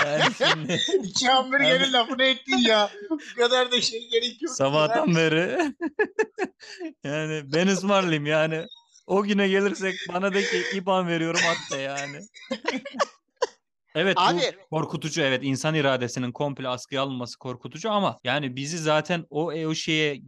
Yani 0.05 0.23
şimdi 0.37 0.81
İki 1.03 1.27
hamburgerin 1.27 1.93
lafını 1.93 2.23
ettin 2.23 2.57
ya. 2.57 2.89
Bu 3.09 3.17
kadar 3.37 3.71
da 3.71 3.81
şey 3.81 4.09
gerek 4.09 4.41
yok. 4.41 4.55
sabahtan 4.55 5.15
beri 5.15 5.57
yani 7.03 7.53
ben 7.53 7.67
ısmarlayayım 7.67 8.25
yani. 8.25 8.65
O 9.07 9.23
güne 9.23 9.47
gelirsek 9.47 9.95
bana 10.13 10.33
de 10.33 10.41
ki 10.41 10.63
IBAN 10.73 11.07
veriyorum 11.07 11.41
at 11.49 11.71
da 11.71 11.81
yani. 11.81 12.19
Evet 13.95 14.17
Abi- 14.19 14.37
bu 14.71 14.75
korkutucu 14.75 15.21
evet 15.21 15.41
insan 15.43 15.75
iradesinin 15.75 16.31
komple 16.31 16.67
askıya 16.67 17.01
alınması 17.01 17.39
korkutucu 17.39 17.91
ama 17.91 18.19
yani 18.23 18.55
bizi 18.55 18.77
zaten 18.77 19.25
o 19.29 19.45
o 19.45 19.75
şeye 19.75 20.21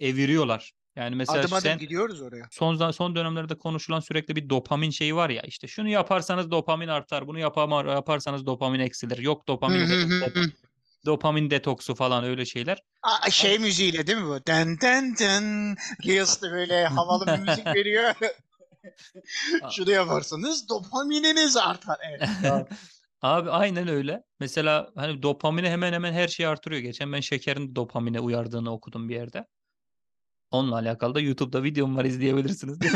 eviriyorlar. 0.00 0.72
Yani 1.00 1.16
mesela 1.16 1.38
Adım 1.40 1.52
adım 1.52 1.62
sen 1.62 1.78
gidiyoruz 1.78 2.22
oraya. 2.22 2.48
son 2.50 2.90
son 2.90 3.14
dönemlerde 3.16 3.58
konuşulan 3.58 4.00
sürekli 4.00 4.36
bir 4.36 4.50
dopamin 4.50 4.90
şeyi 4.90 5.16
var 5.16 5.30
ya 5.30 5.42
işte 5.42 5.66
şunu 5.66 5.88
yaparsanız 5.88 6.50
dopamin 6.50 6.88
artar, 6.88 7.26
bunu 7.26 7.38
yapama, 7.38 7.82
yaparsanız 7.82 8.46
dopamin 8.46 8.80
eksilir. 8.80 9.18
Yok 9.18 9.48
dopamin 9.48 9.80
Hı 9.80 9.84
hı 9.84 10.02
hı 10.02 10.24
dopa- 10.24 10.44
hı. 10.44 10.50
dopamin 11.06 11.50
detoksu 11.50 11.94
falan 11.94 12.24
öyle 12.24 12.44
şeyler. 12.44 12.78
Aa, 13.02 13.30
şey 13.30 13.58
müziğiyle 13.58 14.06
değil 14.06 14.18
mi 14.18 14.26
bu? 14.26 14.46
Den 14.46 14.80
den 14.80 15.16
den. 15.18 15.76
Reels'te 16.06 16.50
böyle 16.50 16.86
havalı 16.86 17.26
bir 17.26 17.38
müzik 17.38 17.66
veriyor. 17.66 18.14
Şunu 19.70 19.90
yaparsanız 19.90 20.68
dopamininiz 20.68 21.56
artar. 21.56 21.98
Evet. 22.10 22.28
Abi 23.22 23.50
aynen 23.50 23.88
öyle. 23.88 24.22
Mesela 24.40 24.90
hani 24.96 25.22
dopamini 25.22 25.68
hemen 25.68 25.92
hemen 25.92 26.12
her 26.12 26.28
şey 26.28 26.46
artırıyor. 26.46 26.82
Geçen 26.82 27.12
ben 27.12 27.20
şekerin 27.20 27.74
dopamine 27.76 28.20
uyardığını 28.20 28.72
okudum 28.72 29.08
bir 29.08 29.14
yerde. 29.14 29.46
Onunla 30.50 30.76
alakalı 30.76 31.14
da 31.14 31.20
YouTube'da 31.20 31.62
videom 31.62 31.96
var 31.96 32.04
izleyebilirsiniz. 32.04 32.78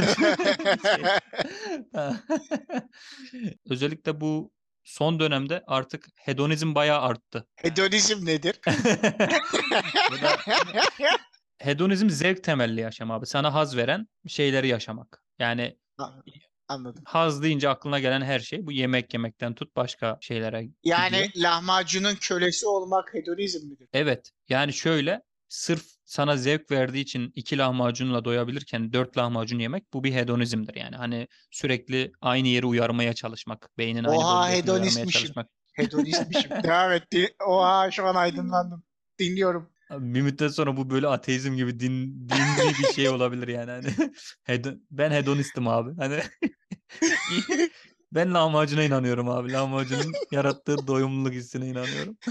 Şey- 0.82 1.04
Özellikle 3.70 4.20
bu 4.20 4.52
son 4.84 5.20
dönemde 5.20 5.64
artık 5.66 6.06
hedonizm 6.16 6.74
bayağı 6.74 7.00
arttı. 7.00 7.46
Hedonizm 7.56 8.26
nedir? 8.26 8.60
Da 10.22 10.36
hedonizm 11.58 12.10
zevk 12.10 12.44
temelli 12.44 12.80
yaşam 12.80 13.10
abi. 13.10 13.26
Sana 13.26 13.54
haz 13.54 13.76
veren 13.76 14.08
şeyleri 14.28 14.68
yaşamak. 14.68 15.22
Yani 15.38 15.78
Anladım. 16.68 17.02
haz 17.06 17.42
deyince 17.42 17.68
aklına 17.68 17.98
gelen 17.98 18.20
her 18.22 18.40
şey 18.40 18.66
bu 18.66 18.72
yemek 18.72 19.14
yemekten 19.14 19.54
tut 19.54 19.76
başka 19.76 20.18
şeylere 20.20 20.68
Yani 20.84 21.10
gidiyor. 21.26 21.44
lahmacunun 21.50 22.14
kölesi 22.14 22.66
olmak 22.66 23.14
hedonizm 23.14 23.68
midir? 23.68 23.88
Evet. 23.92 24.30
Yani 24.48 24.72
şöyle 24.72 25.22
sırf 25.48 25.84
sana 26.04 26.36
zevk 26.36 26.70
verdiği 26.70 27.00
için 27.00 27.32
iki 27.34 27.58
lahmacunla 27.58 28.24
doyabilirken 28.24 28.92
dört 28.92 29.16
lahmacun 29.18 29.58
yemek 29.58 29.92
bu 29.92 30.04
bir 30.04 30.12
hedonizmdir 30.14 30.74
yani. 30.74 30.96
Hani 30.96 31.28
sürekli 31.50 32.12
aynı 32.20 32.48
yeri 32.48 32.66
uyarmaya 32.66 33.12
çalışmak. 33.12 33.70
Beynin 33.78 34.04
aynı 34.04 34.18
Oha, 34.18 34.50
hedonistmişim. 34.50 35.10
çalışmak. 35.10 35.48
Hedonistmişim. 35.72 36.50
Devam 36.62 36.92
et. 36.92 37.12
Di- 37.12 37.34
Oha 37.46 37.90
şu 37.90 38.06
an 38.06 38.14
aydınlandım. 38.14 38.84
Dinliyorum. 39.18 39.70
Bir 39.90 40.20
müddet 40.22 40.52
sonra 40.54 40.76
bu 40.76 40.90
böyle 40.90 41.08
ateizm 41.08 41.54
gibi 41.56 41.80
din, 41.80 42.28
dini 42.28 42.68
bir 42.78 42.92
şey 42.94 43.08
olabilir 43.08 43.48
yani. 43.48 43.70
Hani 43.70 43.86
hedo- 44.48 44.80
ben 44.90 45.10
hedonistim 45.10 45.68
abi. 45.68 45.96
Hani 45.96 46.20
ben 48.14 48.35
lahmacuna 48.35 48.83
inanıyorum 48.83 49.29
abi. 49.29 49.53
Lahmacunun 49.53 50.12
yarattığı 50.31 50.87
doyumluluk 50.87 51.33
hissine 51.33 51.66
inanıyorum. 51.66 52.16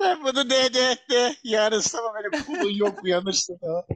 Ben 0.00 0.24
bunu 0.24 0.50
de 0.50 0.74
de 0.74 0.96
de 1.10 1.36
yarın 1.44 1.80
sabah 1.80 2.14
böyle 2.14 2.44
kulun 2.44 2.70
yok 2.70 3.04
uyanırsın. 3.04 3.58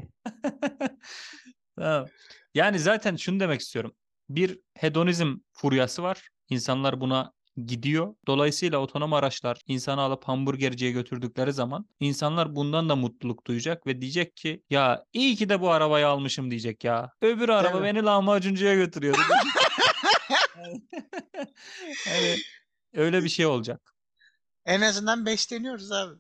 Tamam. 1.78 2.06
Yani 2.54 2.78
zaten 2.78 3.16
şunu 3.16 3.40
demek 3.40 3.60
istiyorum. 3.60 3.92
Bir 4.28 4.58
hedonizm 4.74 5.36
furyası 5.52 6.02
var. 6.02 6.28
İnsanlar 6.48 7.00
buna 7.00 7.32
gidiyor. 7.66 8.14
Dolayısıyla 8.26 8.78
otonom 8.78 9.12
araçlar 9.12 9.58
insanı 9.66 10.00
alıp 10.00 10.24
hamburgerciye 10.24 10.90
götürdükleri 10.90 11.52
zaman 11.52 11.86
insanlar 12.00 12.56
bundan 12.56 12.88
da 12.88 12.96
mutluluk 12.96 13.46
duyacak 13.46 13.86
ve 13.86 14.00
diyecek 14.00 14.36
ki 14.36 14.62
ya 14.70 15.04
iyi 15.12 15.36
ki 15.36 15.48
de 15.48 15.60
bu 15.60 15.70
arabayı 15.70 16.08
almışım 16.08 16.50
diyecek 16.50 16.84
ya. 16.84 17.10
Öbür 17.22 17.48
araba 17.48 17.78
mi? 17.78 17.84
beni 17.84 18.02
lahmacuncuya 18.02 18.74
götürüyordu. 18.74 19.20
Yani 22.06 22.36
öyle 22.94 23.24
bir 23.24 23.28
şey 23.28 23.46
olacak. 23.46 23.94
En 24.64 24.80
azından 24.80 25.26
besleniyoruz 25.26 25.92
abi. 25.92 26.14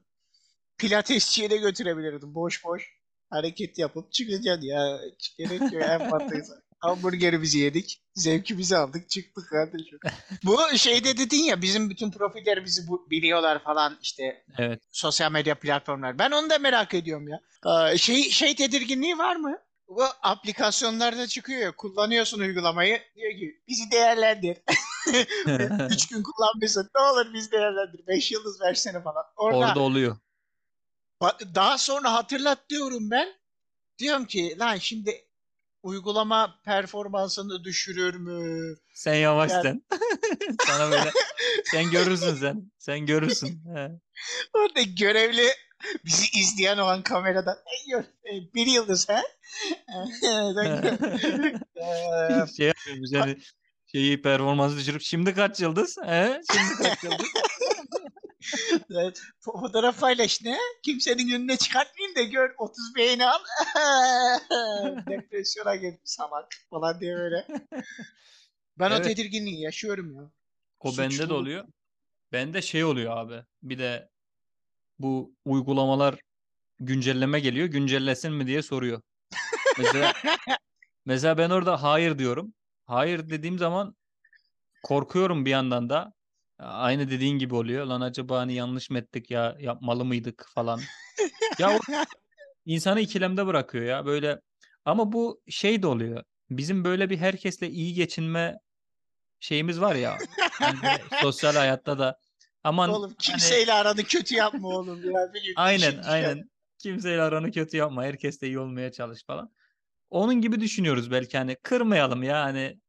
Pilatesçiye 0.78 1.50
de 1.50 1.56
götürebilirdim 1.56 2.34
boş 2.34 2.64
boş. 2.64 2.90
Hareket 3.30 3.78
yapıp 3.78 4.12
çıkacaksın 4.12 4.66
ya. 4.66 5.00
Gerek 5.38 5.60
yok 5.72 5.82
en 5.82 6.10
fazlaysa. 6.10 6.54
Hamburgerimizi 6.78 7.58
yedik. 7.58 8.02
Zevkimizi 8.14 8.76
aldık. 8.76 9.10
Çıktık 9.10 9.48
kardeşim. 9.48 9.98
Bu 10.44 10.58
şeyde 10.76 11.18
dedin 11.18 11.44
ya 11.44 11.62
bizim 11.62 11.90
bütün 11.90 12.10
profillerimizi 12.10 12.88
bu 12.88 13.10
biliyorlar 13.10 13.62
falan 13.62 13.98
işte 14.02 14.44
Evet. 14.58 14.82
sosyal 14.90 15.32
medya 15.32 15.54
platformlar. 15.54 16.18
Ben 16.18 16.30
onu 16.30 16.50
da 16.50 16.58
merak 16.58 16.94
ediyorum 16.94 17.28
ya. 17.28 17.40
Aa, 17.62 17.96
Şey, 17.96 18.30
şey 18.30 18.54
tedirginliği 18.54 19.18
var 19.18 19.36
mı? 19.36 19.58
Bu 19.90 20.04
aplikasyonlarda 20.22 21.26
çıkıyor 21.26 21.60
ya 21.60 21.76
kullanıyorsun 21.76 22.40
uygulamayı 22.40 23.02
diyor 23.16 23.32
ki 23.32 23.60
bizi 23.68 23.90
değerlendir. 23.90 24.58
Üç 25.90 26.08
gün 26.08 26.22
kullanmışsın 26.22 26.90
ne 26.96 27.02
olur 27.02 27.34
bizi 27.34 27.52
değerlendir. 27.52 28.06
Beş 28.06 28.32
yıldız 28.32 28.60
versene 28.60 29.02
falan. 29.02 29.24
Orada, 29.36 29.58
Orada 29.58 29.80
oluyor. 29.80 30.16
daha 31.54 31.78
sonra 31.78 32.12
hatırlat 32.12 32.58
diyorum 32.70 33.10
ben. 33.10 33.28
Diyorum 33.98 34.24
ki 34.26 34.56
lan 34.58 34.76
şimdi 34.76 35.24
uygulama 35.82 36.60
performansını 36.64 37.64
düşürür 37.64 38.14
mü? 38.14 38.76
Sen 38.94 39.14
yavaş 39.14 39.50
Yani- 39.50 39.62
sen. 39.62 39.82
Sana 40.66 40.90
böyle 40.90 41.10
sen 41.64 41.90
görürsün 41.90 42.34
sen. 42.34 42.72
Sen 42.78 43.06
görürsün. 43.06 43.62
He. 43.74 43.90
Orada 44.54 44.82
görevli 44.82 45.48
bizi 46.04 46.40
izleyen 46.40 46.78
o 46.78 46.84
an 46.84 47.02
kameradan 47.02 47.56
"Ey, 47.66 47.90
gör- 47.92 48.04
e, 48.34 48.54
bir 48.54 48.66
yıldız 48.66 49.08
ha? 49.08 49.22
Ee, 51.76 52.46
şey 52.56 52.66
yapıyormuş 52.66 53.10
yani 53.12 53.36
şeyi 53.92 54.22
performansı 54.22 54.76
düşürüp 54.78 55.02
şimdi 55.02 55.34
kaç 55.34 55.60
yıldız? 55.60 55.98
He? 56.04 56.40
Şimdi 56.52 56.82
kaç 56.82 57.04
yıldız? 57.04 57.26
Evet, 58.90 59.20
fo- 59.46 59.60
fotoğraf 59.60 60.00
paylaş 60.00 60.42
ne? 60.44 60.58
Kimsenin 60.82 61.34
önüne 61.34 61.56
çıkartmayayım 61.56 62.16
da 62.16 62.22
gör 62.22 62.54
30 62.58 62.94
beğeni 62.96 63.26
al. 63.26 63.38
Depresyona 65.08 65.76
girdim 65.76 66.00
salak 66.04 66.48
falan 66.70 67.00
diye 67.00 67.16
böyle. 67.16 67.46
Ben 68.78 68.90
o 68.90 68.94
Evet. 68.94 69.04
tedirginliği 69.04 69.60
yaşıyorum 69.60 70.14
ya. 70.14 70.30
O 70.80 70.98
bende 70.98 71.28
de 71.28 71.32
oluyor. 71.32 71.64
Bende 72.32 72.62
şey 72.62 72.84
oluyor 72.84 73.16
abi. 73.16 73.42
Bir 73.62 73.78
de 73.78 74.09
bu 75.02 75.34
uygulamalar 75.44 76.18
güncelleme 76.80 77.40
geliyor. 77.40 77.66
Güncellesin 77.66 78.32
mi 78.32 78.46
diye 78.46 78.62
soruyor. 78.62 79.00
Mesela, 79.78 80.12
mesela 81.04 81.38
ben 81.38 81.50
orada 81.50 81.82
hayır 81.82 82.18
diyorum. 82.18 82.54
Hayır 82.86 83.30
dediğim 83.30 83.58
zaman 83.58 83.96
korkuyorum 84.82 85.44
bir 85.44 85.50
yandan 85.50 85.90
da. 85.90 86.12
Aynı 86.58 87.10
dediğin 87.10 87.38
gibi 87.38 87.54
oluyor. 87.54 87.86
Lan 87.86 88.00
acaba 88.00 88.38
hani 88.38 88.54
yanlış 88.54 88.90
mı 88.90 88.98
ettik 88.98 89.30
ya 89.30 89.56
yapmalı 89.60 90.04
mıydık 90.04 90.46
falan. 90.54 90.80
Ya 91.58 91.70
o 91.76 91.78
insanı 92.66 93.00
ikilemde 93.00 93.46
bırakıyor 93.46 93.84
ya 93.84 94.06
böyle. 94.06 94.40
Ama 94.84 95.12
bu 95.12 95.42
şey 95.48 95.82
de 95.82 95.86
oluyor. 95.86 96.24
Bizim 96.50 96.84
böyle 96.84 97.10
bir 97.10 97.18
herkesle 97.18 97.70
iyi 97.70 97.94
geçinme 97.94 98.58
şeyimiz 99.40 99.80
var 99.80 99.94
ya. 99.94 100.18
Böyle 100.60 101.02
sosyal 101.20 101.54
hayatta 101.54 101.98
da 101.98 102.18
aman 102.64 102.90
Oğlum 102.90 103.02
hani- 103.10 103.16
kimseyle 103.16 103.72
aranı 103.72 104.04
kötü 104.04 104.34
yapma 104.34 104.68
oğlum 104.68 105.10
ya. 105.12 105.32
Aynen 105.56 105.98
düşer. 105.98 106.12
aynen 106.12 106.50
kimseyle 106.78 107.22
aranı 107.22 107.50
kötü 107.52 107.76
yapma. 107.76 108.04
Herkesle 108.04 108.46
iyi 108.46 108.58
olmaya 108.58 108.92
çalış 108.92 109.24
falan. 109.26 109.50
Onun 110.10 110.34
gibi 110.34 110.60
düşünüyoruz 110.60 111.10
belki 111.10 111.38
hani 111.38 111.56
kırmayalım 111.62 112.22
ya 112.22 112.44
hani 112.44 112.80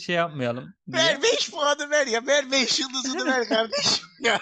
şey 0.00 0.16
yapmayalım 0.16 0.74
diye. 0.92 1.02
Ver 1.04 1.22
5 1.22 1.50
puanı 1.50 1.90
ver 1.90 2.06
ya. 2.06 2.26
Ver 2.26 2.52
5 2.52 2.80
yıldızını 2.80 3.26
ver 3.26 3.48
kardeşim 3.48 4.06
ya. 4.20 4.40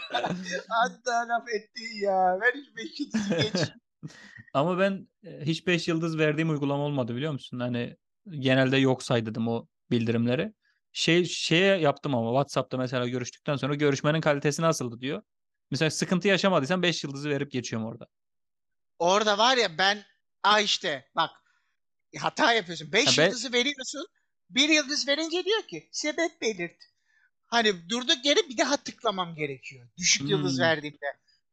Hatta 0.68 1.28
laf 1.28 1.48
ettin 1.48 2.00
ya. 2.02 2.40
Ver 2.40 2.54
5 2.76 3.00
yıldızı 3.00 3.34
geç. 3.36 3.68
Ama 4.54 4.78
ben 4.78 5.08
e, 5.26 5.40
hiç 5.46 5.66
5 5.66 5.88
yıldız 5.88 6.18
verdiğim 6.18 6.50
uygulama 6.50 6.82
olmadı 6.82 7.16
biliyor 7.16 7.32
musun? 7.32 7.60
Hani 7.60 7.96
genelde 8.30 8.76
yok 8.76 9.02
saydım 9.02 9.48
o 9.48 9.66
bildirimleri. 9.90 10.52
Şey 10.96 11.24
şeye 11.24 11.76
yaptım 11.78 12.14
ama 12.14 12.30
WhatsApp'ta 12.30 12.76
mesela 12.76 13.08
görüştükten 13.08 13.56
sonra 13.56 13.74
görüşmenin 13.74 14.20
kalitesi 14.20 14.62
nasıldı 14.62 15.00
diyor. 15.00 15.22
Mesela 15.70 15.90
sıkıntı 15.90 16.28
yaşamadıysan 16.28 16.82
5 16.82 17.04
yıldızı 17.04 17.30
verip 17.30 17.50
geçiyorum 17.50 17.88
orada. 17.88 18.06
Orada 18.98 19.38
var 19.38 19.56
ya 19.56 19.78
ben 19.78 20.04
Aa 20.42 20.60
işte 20.60 21.10
bak 21.16 21.30
hata 22.18 22.52
yapıyorsun. 22.52 22.92
5 22.92 23.06
Ha, 23.06 23.12
ben- 23.18 23.26
yıldızı 23.26 23.52
veriyorsun. 23.52 24.06
Bir 24.50 24.68
yıldız 24.68 25.08
verince 25.08 25.44
diyor 25.44 25.62
ki 25.62 25.88
sebep 25.92 26.40
belirt. 26.40 26.76
Hani 27.46 27.88
durduk 27.90 28.24
yere 28.24 28.48
bir 28.48 28.58
daha 28.58 28.76
tıklamam 28.76 29.34
gerekiyor. 29.34 29.88
Düşük 29.98 30.30
yıldız 30.30 30.52
Hmm. 30.56 30.60
verdiğimde. 30.64 31.06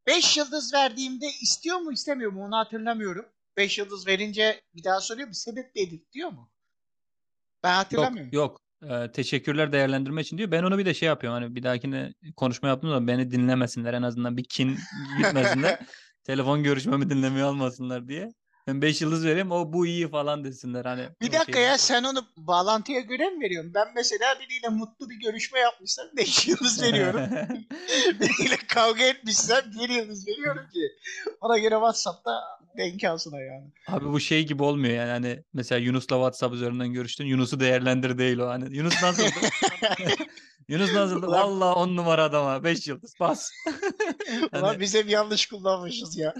5 0.06 0.36
yıldız 0.36 0.74
verdiğimde 0.74 1.26
istiyor 1.42 1.76
mu 1.78 1.92
istemiyor 1.92 2.32
mu 2.32 2.44
onu 2.44 2.56
hatırlamıyorum. 2.56 3.26
5 3.56 3.78
yıldız 3.78 4.06
verince 4.06 4.60
bir 4.74 4.84
daha 4.84 5.00
soruyor 5.00 5.28
mu 5.28 5.34
sebep 5.34 5.74
belirt 5.74 6.12
diyor 6.12 6.30
mu? 6.30 6.50
Ben 7.62 7.70
Yok 7.70 7.78
hatırlamıyorum. 7.84 8.30
yok. 8.32 8.60
Ee, 8.90 9.12
teşekkürler 9.12 9.72
değerlendirme 9.72 10.20
için 10.20 10.38
diyor. 10.38 10.50
Ben 10.50 10.62
onu 10.62 10.78
bir 10.78 10.86
de 10.86 10.94
şey 10.94 11.06
yapıyorum. 11.06 11.42
Hani 11.42 11.54
bir 11.54 11.62
dahakine 11.62 12.12
konuşma 12.36 12.68
yaptığım 12.68 12.90
zaman 12.90 13.08
beni 13.08 13.30
dinlemesinler. 13.30 13.94
En 13.94 14.02
azından 14.02 14.36
bir 14.36 14.44
kin 14.44 14.78
gitmesinler. 15.18 15.78
Telefon 16.24 16.62
görüşmemi 16.62 17.10
dinlemeye 17.10 17.44
almasınlar 17.44 18.08
diye. 18.08 18.28
Ben 18.66 18.82
5 18.82 19.02
yıldız 19.02 19.26
vereyim. 19.26 19.50
O 19.52 19.72
bu 19.72 19.86
iyi 19.86 20.08
falan 20.08 20.44
desinler. 20.44 20.84
Hani 20.84 21.08
Bir 21.20 21.32
dakika 21.32 21.52
şey- 21.52 21.62
ya 21.62 21.78
sen 21.78 22.04
onu 22.04 22.26
bağlantıya 22.36 23.00
göre 23.00 23.30
mi 23.30 23.44
veriyorsun? 23.44 23.74
Ben 23.74 23.88
mesela 23.94 24.34
biriyle 24.40 24.68
mutlu 24.68 25.10
bir 25.10 25.16
görüşme 25.20 25.58
yapmışsam 25.58 26.06
5 26.16 26.48
yıldız 26.48 26.82
veriyorum. 26.82 27.20
biriyle 28.20 28.56
kavga 28.68 29.04
etmişsem 29.04 29.64
1 29.80 29.88
yıldız 29.88 30.26
veriyorum 30.28 30.66
ki. 30.72 30.80
Ona 31.40 31.58
göre 31.58 31.74
WhatsApp'ta 31.74 32.40
denk 32.78 33.04
alsın 33.04 33.32
yani. 33.36 33.70
Abi 33.88 34.12
bu 34.12 34.20
şey 34.20 34.46
gibi 34.46 34.62
olmuyor 34.62 34.94
yani 34.94 35.10
hani 35.10 35.42
mesela 35.52 35.78
Yunus'la 35.78 36.16
WhatsApp 36.16 36.54
üzerinden 36.54 36.92
görüştün. 36.92 37.24
Yunus'u 37.26 37.60
değerlendir 37.60 38.18
değil 38.18 38.38
o. 38.38 38.48
Hani 38.48 38.76
Yunus 38.76 39.02
nasıldı? 39.02 39.28
Yunus 40.68 40.92
nasıldı? 40.94 41.26
Ulan- 41.26 41.42
Vallahi 41.42 41.74
on 41.74 41.96
numara 41.96 42.24
adama 42.24 42.64
5 42.64 42.88
yıldız 42.88 43.14
bas. 43.20 43.50
Ulan 44.52 44.62
Hani 44.62 44.80
biz 44.80 44.94
hep 44.94 45.10
yanlış 45.10 45.46
kullanmışız 45.46 46.18
ya. 46.18 46.34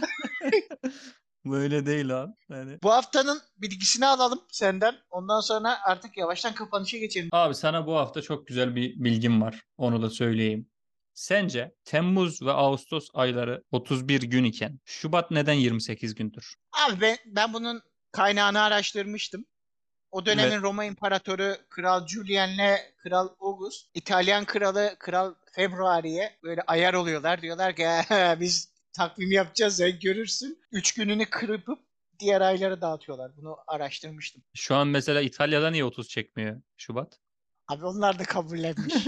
Böyle 1.44 1.86
değil 1.86 2.22
abi. 2.22 2.32
Yani 2.50 2.78
Bu 2.82 2.92
haftanın 2.92 3.40
bilgisini 3.58 4.06
alalım 4.06 4.40
senden. 4.50 4.94
Ondan 5.10 5.40
sonra 5.40 5.78
artık 5.84 6.16
yavaştan 6.16 6.54
kapanışa 6.54 6.98
geçelim. 6.98 7.28
Abi 7.32 7.54
sana 7.54 7.86
bu 7.86 7.96
hafta 7.96 8.22
çok 8.22 8.46
güzel 8.46 8.76
bir 8.76 9.04
bilgim 9.04 9.42
var. 9.42 9.62
Onu 9.78 10.02
da 10.02 10.10
söyleyeyim. 10.10 10.68
Sence 11.14 11.74
Temmuz 11.84 12.42
ve 12.42 12.52
Ağustos 12.52 13.08
ayları 13.14 13.62
31 13.72 14.22
gün 14.22 14.44
iken 14.44 14.80
Şubat 14.84 15.30
neden 15.30 15.52
28 15.52 16.14
gündür? 16.14 16.54
Abi 16.86 17.00
ben, 17.00 17.16
ben 17.26 17.52
bunun 17.52 17.82
kaynağını 18.12 18.60
araştırmıştım. 18.62 19.44
O 20.10 20.26
dönemin 20.26 20.62
Roma 20.62 20.84
İmparatoru 20.84 21.56
Kral 21.70 22.06
Julian'le 22.06 22.76
Kral 22.98 23.28
August, 23.40 23.86
İtalyan 23.94 24.44
kralı 24.44 24.96
Kral 24.98 25.34
Februari'ye 25.52 26.38
böyle 26.42 26.62
ayar 26.66 26.94
oluyorlar. 26.94 27.42
Diyorlar 27.42 27.76
ki 27.76 27.86
biz 28.40 28.71
takvim 28.92 29.32
yapacağız 29.32 29.76
sen 29.76 29.98
görürsün. 29.98 30.62
Üç 30.72 30.94
gününü 30.94 31.24
kırpıp 31.24 31.78
diğer 32.18 32.40
ayları 32.40 32.80
dağıtıyorlar. 32.80 33.36
Bunu 33.36 33.56
araştırmıştım. 33.66 34.42
Şu 34.54 34.74
an 34.74 34.88
mesela 34.88 35.20
İtalya'da 35.20 35.70
niye 35.70 35.84
30 35.84 36.08
çekmiyor 36.08 36.62
Şubat? 36.76 37.18
Abi 37.68 37.86
onlar 37.86 38.18
da 38.18 38.24
kabullenmiş. 38.24 38.94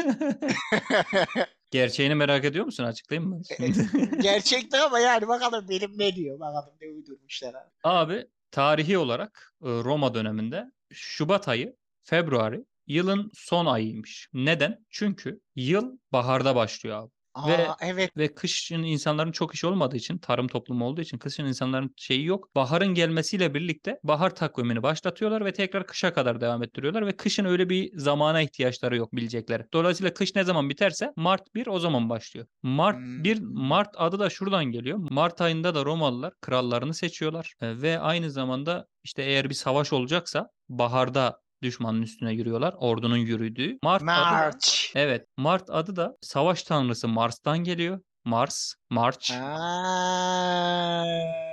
Gerçeğini 1.70 2.14
merak 2.14 2.44
ediyor 2.44 2.64
musun? 2.64 2.84
Açıklayayım 2.84 3.30
mı? 3.30 3.42
Şimdi? 3.56 3.88
Gerçekten 4.22 4.80
ama 4.80 4.98
yani 4.98 5.28
bakalım 5.28 5.68
benim 5.68 5.98
ne 5.98 6.16
diyor. 6.16 6.40
Bakalım 6.40 6.74
ne 6.80 6.88
uydurmuşlar 6.88 7.54
abi. 7.54 7.70
Abi 7.84 8.26
tarihi 8.50 8.98
olarak 8.98 9.54
e, 9.62 9.66
Roma 9.68 10.14
döneminde 10.14 10.72
Şubat 10.92 11.48
ayı, 11.48 11.76
Februari 12.02 12.64
yılın 12.86 13.30
son 13.34 13.66
ayıymış. 13.66 14.28
Neden? 14.32 14.84
Çünkü 14.90 15.40
yıl 15.56 15.98
baharda 16.12 16.56
başlıyor 16.56 17.02
abi. 17.02 17.10
Aa, 17.34 17.48
Ve- 17.48 17.76
evet. 17.80 18.10
Ve 18.16 18.34
kışın 18.34 18.82
insanların 18.82 19.32
çok 19.32 19.54
işi 19.54 19.66
olmadığı 19.66 19.96
için, 19.96 20.18
tarım 20.18 20.48
toplumu 20.48 20.84
olduğu 20.84 21.00
için 21.00 21.18
kışın 21.18 21.44
insanların 21.46 21.94
şeyi 21.96 22.24
yok. 22.24 22.48
Baharın 22.56 22.94
gelmesiyle 22.94 23.54
birlikte 23.54 23.98
bahar 24.04 24.34
takvimini 24.34 24.82
başlatıyorlar 24.82 25.44
ve 25.44 25.52
tekrar 25.52 25.86
kışa 25.86 26.12
kadar 26.14 26.40
devam 26.40 26.62
ettiriyorlar 26.62 27.06
ve 27.06 27.16
kışın 27.16 27.44
öyle 27.44 27.68
bir 27.68 27.98
zamana 27.98 28.40
ihtiyaçları 28.40 28.96
yok 28.96 29.12
bilecekleri. 29.14 29.62
Dolayısıyla 29.72 30.14
kış 30.14 30.34
ne 30.34 30.44
zaman 30.44 30.70
biterse 30.70 31.10
Mart 31.16 31.54
1 31.54 31.66
o 31.66 31.78
zaman 31.78 32.10
başlıyor. 32.10 32.46
Mart 32.62 32.98
1 33.16 33.40
Hmm. 33.40 33.54
Mart 33.54 33.88
adı 33.96 34.18
da 34.18 34.30
şuradan 34.30 34.64
geliyor. 34.64 34.98
Mart 35.10 35.40
ayında 35.40 35.74
da 35.74 35.84
Romalılar 35.84 36.32
krallarını 36.40 36.94
seçiyorlar 36.94 37.54
E, 37.60 37.82
ve 37.82 37.98
aynı 37.98 38.30
zamanda 38.30 38.86
işte 39.04 39.22
eğer 39.22 39.48
bir 39.48 39.54
savaş 39.54 39.92
olacaksa 39.92 40.46
baharda 40.68 41.43
düşmanın 41.64 42.02
üstüne 42.02 42.32
yürüyorlar. 42.32 42.74
Ordunun 42.78 43.16
yürüdüğü. 43.16 43.78
Mart 43.82 44.02
adı 44.02 44.10
March. 44.10 44.68
evet, 44.94 45.26
Mart 45.36 45.70
adı 45.70 45.96
da 45.96 46.16
savaş 46.22 46.62
tanrısı 46.62 47.08
Mars'tan 47.08 47.58
geliyor. 47.58 48.00
Mars, 48.24 48.74
March. 48.90 49.30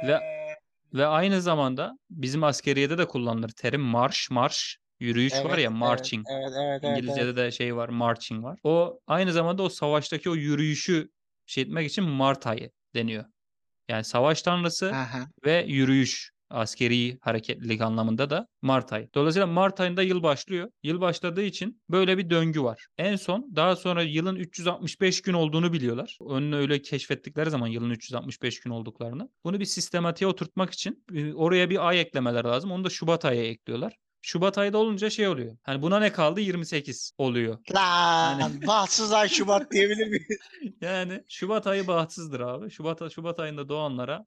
Ve- 0.07 0.31
Ve 0.93 1.05
aynı 1.05 1.41
zamanda 1.41 1.91
bizim 2.09 2.43
askeriyede 2.43 2.97
de 2.97 3.07
kullanılır 3.07 3.49
terim 3.49 3.81
marş, 3.81 4.29
marş, 4.31 4.77
yürüyüş 4.99 5.33
var 5.33 5.39
Evet, 5.45 5.57
ya 5.57 5.69
evet, 5.69 5.71
marching. 5.71 6.25
Evet, 6.29 6.51
evet, 6.57 6.79
evet. 6.83 6.97
İngilizce'de 6.97 7.25
evet. 7.29 7.37
de 7.37 7.51
şey 7.51 7.75
var, 7.75 7.89
marching 7.89 8.43
var. 8.43 8.59
O 8.63 8.99
aynı 9.07 9.31
zamanda 9.33 9.63
o 9.63 9.69
savaştaki 9.69 10.29
o 10.29 10.35
yürüyüşü 10.35 11.09
şey 11.45 11.63
etmek 11.63 11.89
için 11.89 12.03
Mart 12.03 12.47
ayı 12.47 12.71
deniyor. 12.95 13.25
Yani 13.89 14.03
savaş 14.03 14.41
tanrısı 14.41 14.91
Aha. 14.91 15.27
ve 15.45 15.65
yürüyüş 15.67 16.31
askeri 16.51 17.17
hareketlilik 17.21 17.81
anlamında 17.81 18.29
da 18.29 18.47
Mart 18.61 18.93
ayı. 18.93 19.09
Dolayısıyla 19.15 19.47
Mart 19.47 19.79
ayında 19.79 20.03
yıl 20.03 20.23
başlıyor. 20.23 20.69
Yıl 20.83 21.01
başladığı 21.01 21.43
için 21.43 21.81
böyle 21.89 22.17
bir 22.17 22.29
döngü 22.29 22.61
var. 22.63 22.87
En 22.97 23.15
son 23.15 23.51
daha 23.55 23.75
sonra 23.75 24.01
yılın 24.03 24.35
365 24.35 25.21
gün 25.21 25.33
olduğunu 25.33 25.73
biliyorlar. 25.73 26.17
Önünü 26.29 26.55
öyle 26.55 26.81
keşfettikleri 26.81 27.49
zaman 27.49 27.67
yılın 27.67 27.89
365 27.89 28.59
gün 28.59 28.71
olduklarını. 28.71 29.29
Bunu 29.43 29.59
bir 29.59 29.65
sistematiğe 29.65 30.27
oturtmak 30.27 30.71
için 30.73 31.03
oraya 31.35 31.69
bir 31.69 31.87
ay 31.87 32.01
eklemeler 32.01 32.45
lazım. 32.45 32.71
Onu 32.71 32.83
da 32.83 32.89
Şubat 32.89 33.25
ayı 33.25 33.43
ekliyorlar. 33.43 33.95
Şubat 34.23 34.57
ayda 34.57 34.77
olunca 34.77 35.09
şey 35.09 35.27
oluyor. 35.27 35.57
Hani 35.63 35.81
buna 35.81 35.99
ne 35.99 36.11
kaldı? 36.11 36.41
28 36.41 37.11
oluyor. 37.17 37.57
Lan 37.73 38.39
Yani- 38.39 38.61
bahtsızlar 38.67 39.27
Şubat 39.27 39.71
diyebilir 39.71 40.07
miyiz? 40.07 40.39
Yani 40.81 41.23
Şubat 41.27 41.67
ayı 41.67 41.87
bahtsızdır 41.87 42.39
abi. 42.39 42.71
Şubat 42.71 43.11
Şubat 43.13 43.39
ayında 43.39 43.69
doğanlara 43.69 44.25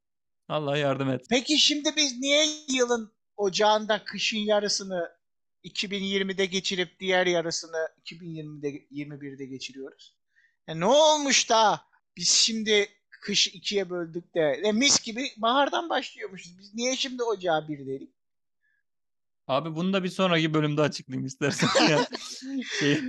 Allah 0.49 0.77
yardım 0.77 1.11
et. 1.11 1.27
Peki 1.31 1.59
şimdi 1.59 1.91
biz 1.97 2.21
niye 2.21 2.47
yılın 2.69 3.13
ocağında 3.37 4.05
kışın 4.05 4.39
yarısını 4.39 5.11
2020'de 5.65 6.47
geçirip 6.47 7.01
diğer 7.01 7.27
yarısını 7.27 7.89
2020'de 8.05 8.69
21'de 8.69 9.47
geçiriyoruz? 9.47 10.17
Ya 10.69 10.75
ne 10.75 10.87
olmuş 10.87 11.51
da 11.51 11.81
biz 12.17 12.29
şimdi 12.29 12.89
kış 13.11 13.47
ikiye 13.47 13.91
böldük 13.91 14.35
de 14.35 14.61
e, 14.65 14.73
mis 14.73 15.03
gibi 15.03 15.33
bahardan 15.37 15.89
başlıyormuşuz. 15.89 16.59
Biz 16.59 16.75
niye 16.75 16.97
şimdi 16.97 17.23
ocağa 17.23 17.69
bir 17.69 17.87
dedik? 17.87 18.14
Abi 19.49 19.77
bunu 19.77 19.93
da 19.93 20.05
bir 20.05 20.09
sonraki 20.09 20.55
bölümde 20.55 20.83
açıklayayım 20.83 21.27
istersen. 21.27 21.69
Yani 21.91 22.65
şey, 22.81 23.01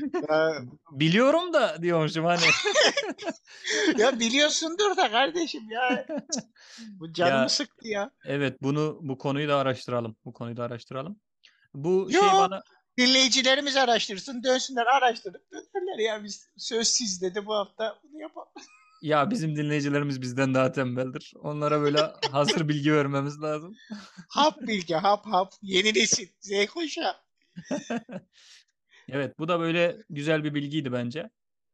biliyorum 0.92 1.54
da 1.54 1.82
diyormuşum 1.82 2.26
hani. 2.26 2.46
ya 3.98 4.20
biliyorsundur 4.20 4.98
da 4.98 5.12
kardeşim 5.12 5.70
ya. 5.70 6.06
Bu 7.00 7.14
canımı 7.14 7.42
Ya, 7.42 7.50
sıktı 7.50 7.88
ya. 7.88 8.12
Evet 8.26 8.58
bunu 8.62 9.00
bu 9.02 9.18
konuyu 9.18 9.50
da 9.50 9.58
araştıralım. 9.58 10.16
Bu 10.26 10.34
konuyu 10.34 10.58
da 10.58 10.64
araştıralım. 10.64 11.20
Bu 11.74 12.08
Yo. 12.10 12.20
şey 12.20 12.30
bana 12.34 12.64
Dinleyicilerimiz 12.98 13.76
araştırsın, 13.76 14.44
dönsünler 14.44 14.86
araştırıp 14.86 15.52
dönsünler 15.52 16.00
ya 16.00 16.24
biz 16.24 16.50
söz 16.58 16.88
sizde 16.88 17.36
de 17.36 17.46
bu 17.46 17.54
hafta 17.54 18.00
bunu 18.04 18.22
yapalım. 18.22 18.48
Ya 19.02 19.32
bizim 19.32 19.56
dinleyicilerimiz 19.56 20.22
bizden 20.22 20.54
daha 20.54 20.72
tembeldir. 20.72 21.34
Onlara 21.40 21.82
böyle 21.82 22.00
hazır 22.32 22.68
bilgi 22.68 22.94
vermemiz 22.94 23.42
lazım. 23.42 23.76
Hap 24.30 24.62
bilgi, 24.62 24.96
hap 24.96 25.26
hap. 25.26 25.54
Yeni 25.62 25.94
nesil. 25.94 26.28
Z 26.40 26.66
kuşağı. 26.66 27.16
Evet 29.10 29.40
bu 29.40 29.48
da 29.48 29.60
böyle 29.60 29.98
güzel 30.10 30.44
bir 30.44 30.54
bilgiydi 30.54 30.92
bence. 30.92 31.30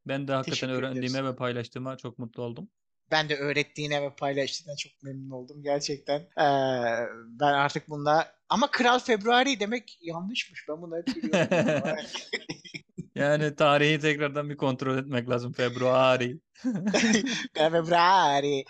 Ben 0.07 0.27
de 0.27 0.34
hakikaten 0.34 0.67
Teşekkür 0.67 0.84
öğrendiğime 0.84 1.23
ve 1.23 1.36
paylaştığıma 1.36 1.97
çok 1.97 2.19
mutlu 2.19 2.43
oldum. 2.43 2.69
Ben 3.12 3.29
de 3.29 3.36
öğrettiğine 3.36 4.01
ve 4.01 4.15
paylaştığına 4.15 4.75
çok 4.75 5.03
memnun 5.03 5.29
oldum 5.29 5.63
gerçekten. 5.63 6.19
Ee, 6.19 7.07
ben 7.25 7.53
artık 7.53 7.89
bunda 7.89 8.36
ama 8.49 8.71
Kral 8.71 8.99
Februari 8.99 9.60
demek 9.60 9.97
yanlışmış. 10.01 10.65
Ben 10.69 10.81
bunu 10.81 10.97
hep 10.97 11.07
biliyorum. 11.07 11.97
Yani 13.15 13.56
tarihi 13.56 14.00
tekrardan 14.00 14.50
bir 14.50 14.58
kontrol 14.58 14.97
etmek 14.97 15.30
lazım. 15.30 15.54
Februari. 15.54 16.39
Februari. 17.54 18.65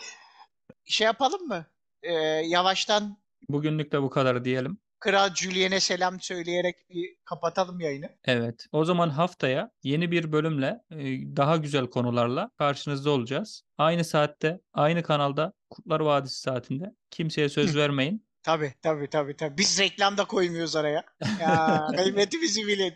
Şey 0.86 1.06
yapalım 1.06 1.48
mı? 1.48 1.66
Ee, 2.04 2.14
yavaştan 2.46 3.18
Bugünlük 3.50 3.92
de 3.92 4.02
bu 4.02 4.10
kadar 4.10 4.46
diyelim. 4.46 4.78
Kral 5.00 5.36
Julien'e 5.36 5.80
selam 5.80 6.20
söyleyerek 6.20 6.76
bir 6.90 7.16
kapatalım 7.26 7.80
yayını. 7.80 8.10
Evet. 8.26 8.66
O 8.72 8.86
zaman 8.86 9.10
haftaya 9.10 9.72
yeni 9.84 10.12
bir 10.12 10.32
bölümle 10.32 10.82
e, 10.92 10.98
daha 11.36 11.58
güzel 11.58 11.88
konularla 11.88 12.52
karşınızda 12.58 13.12
olacağız. 13.12 13.64
Aynı 13.78 14.04
saatte, 14.04 14.60
aynı 14.74 15.04
kanalda 15.04 15.54
Kurtlar 15.70 16.00
Vadisi 16.00 16.40
saatinde. 16.40 16.96
Kimseye 17.12 17.50
söz 17.50 17.76
vermeyin. 17.76 18.26
Tabii 18.44 18.74
tabii 18.82 19.10
tabii 19.10 19.36
tabii. 19.36 19.58
Biz 19.58 19.80
reklam 19.80 20.18
da 20.18 20.26
koymuyoruz 20.26 20.76
araya. 20.76 21.04
Ya 21.42 21.88
kıymetimizi 21.96 22.68
bilin. 22.68 22.94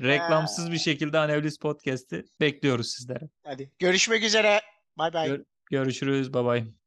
Reklamsız 0.00 0.72
bir 0.72 0.78
şekilde 0.78 1.18
Anevlis 1.18 1.58
Podcast'i 1.58 2.24
bekliyoruz 2.40 2.92
sizlere. 2.92 3.28
Hadi 3.44 3.70
görüşmek 3.78 4.22
üzere. 4.24 4.60
Bay 4.98 5.12
bay. 5.12 5.28
Gör- 5.28 5.44
görüşürüz. 5.70 6.34
Bye 6.34 6.44
bye. 6.44 6.83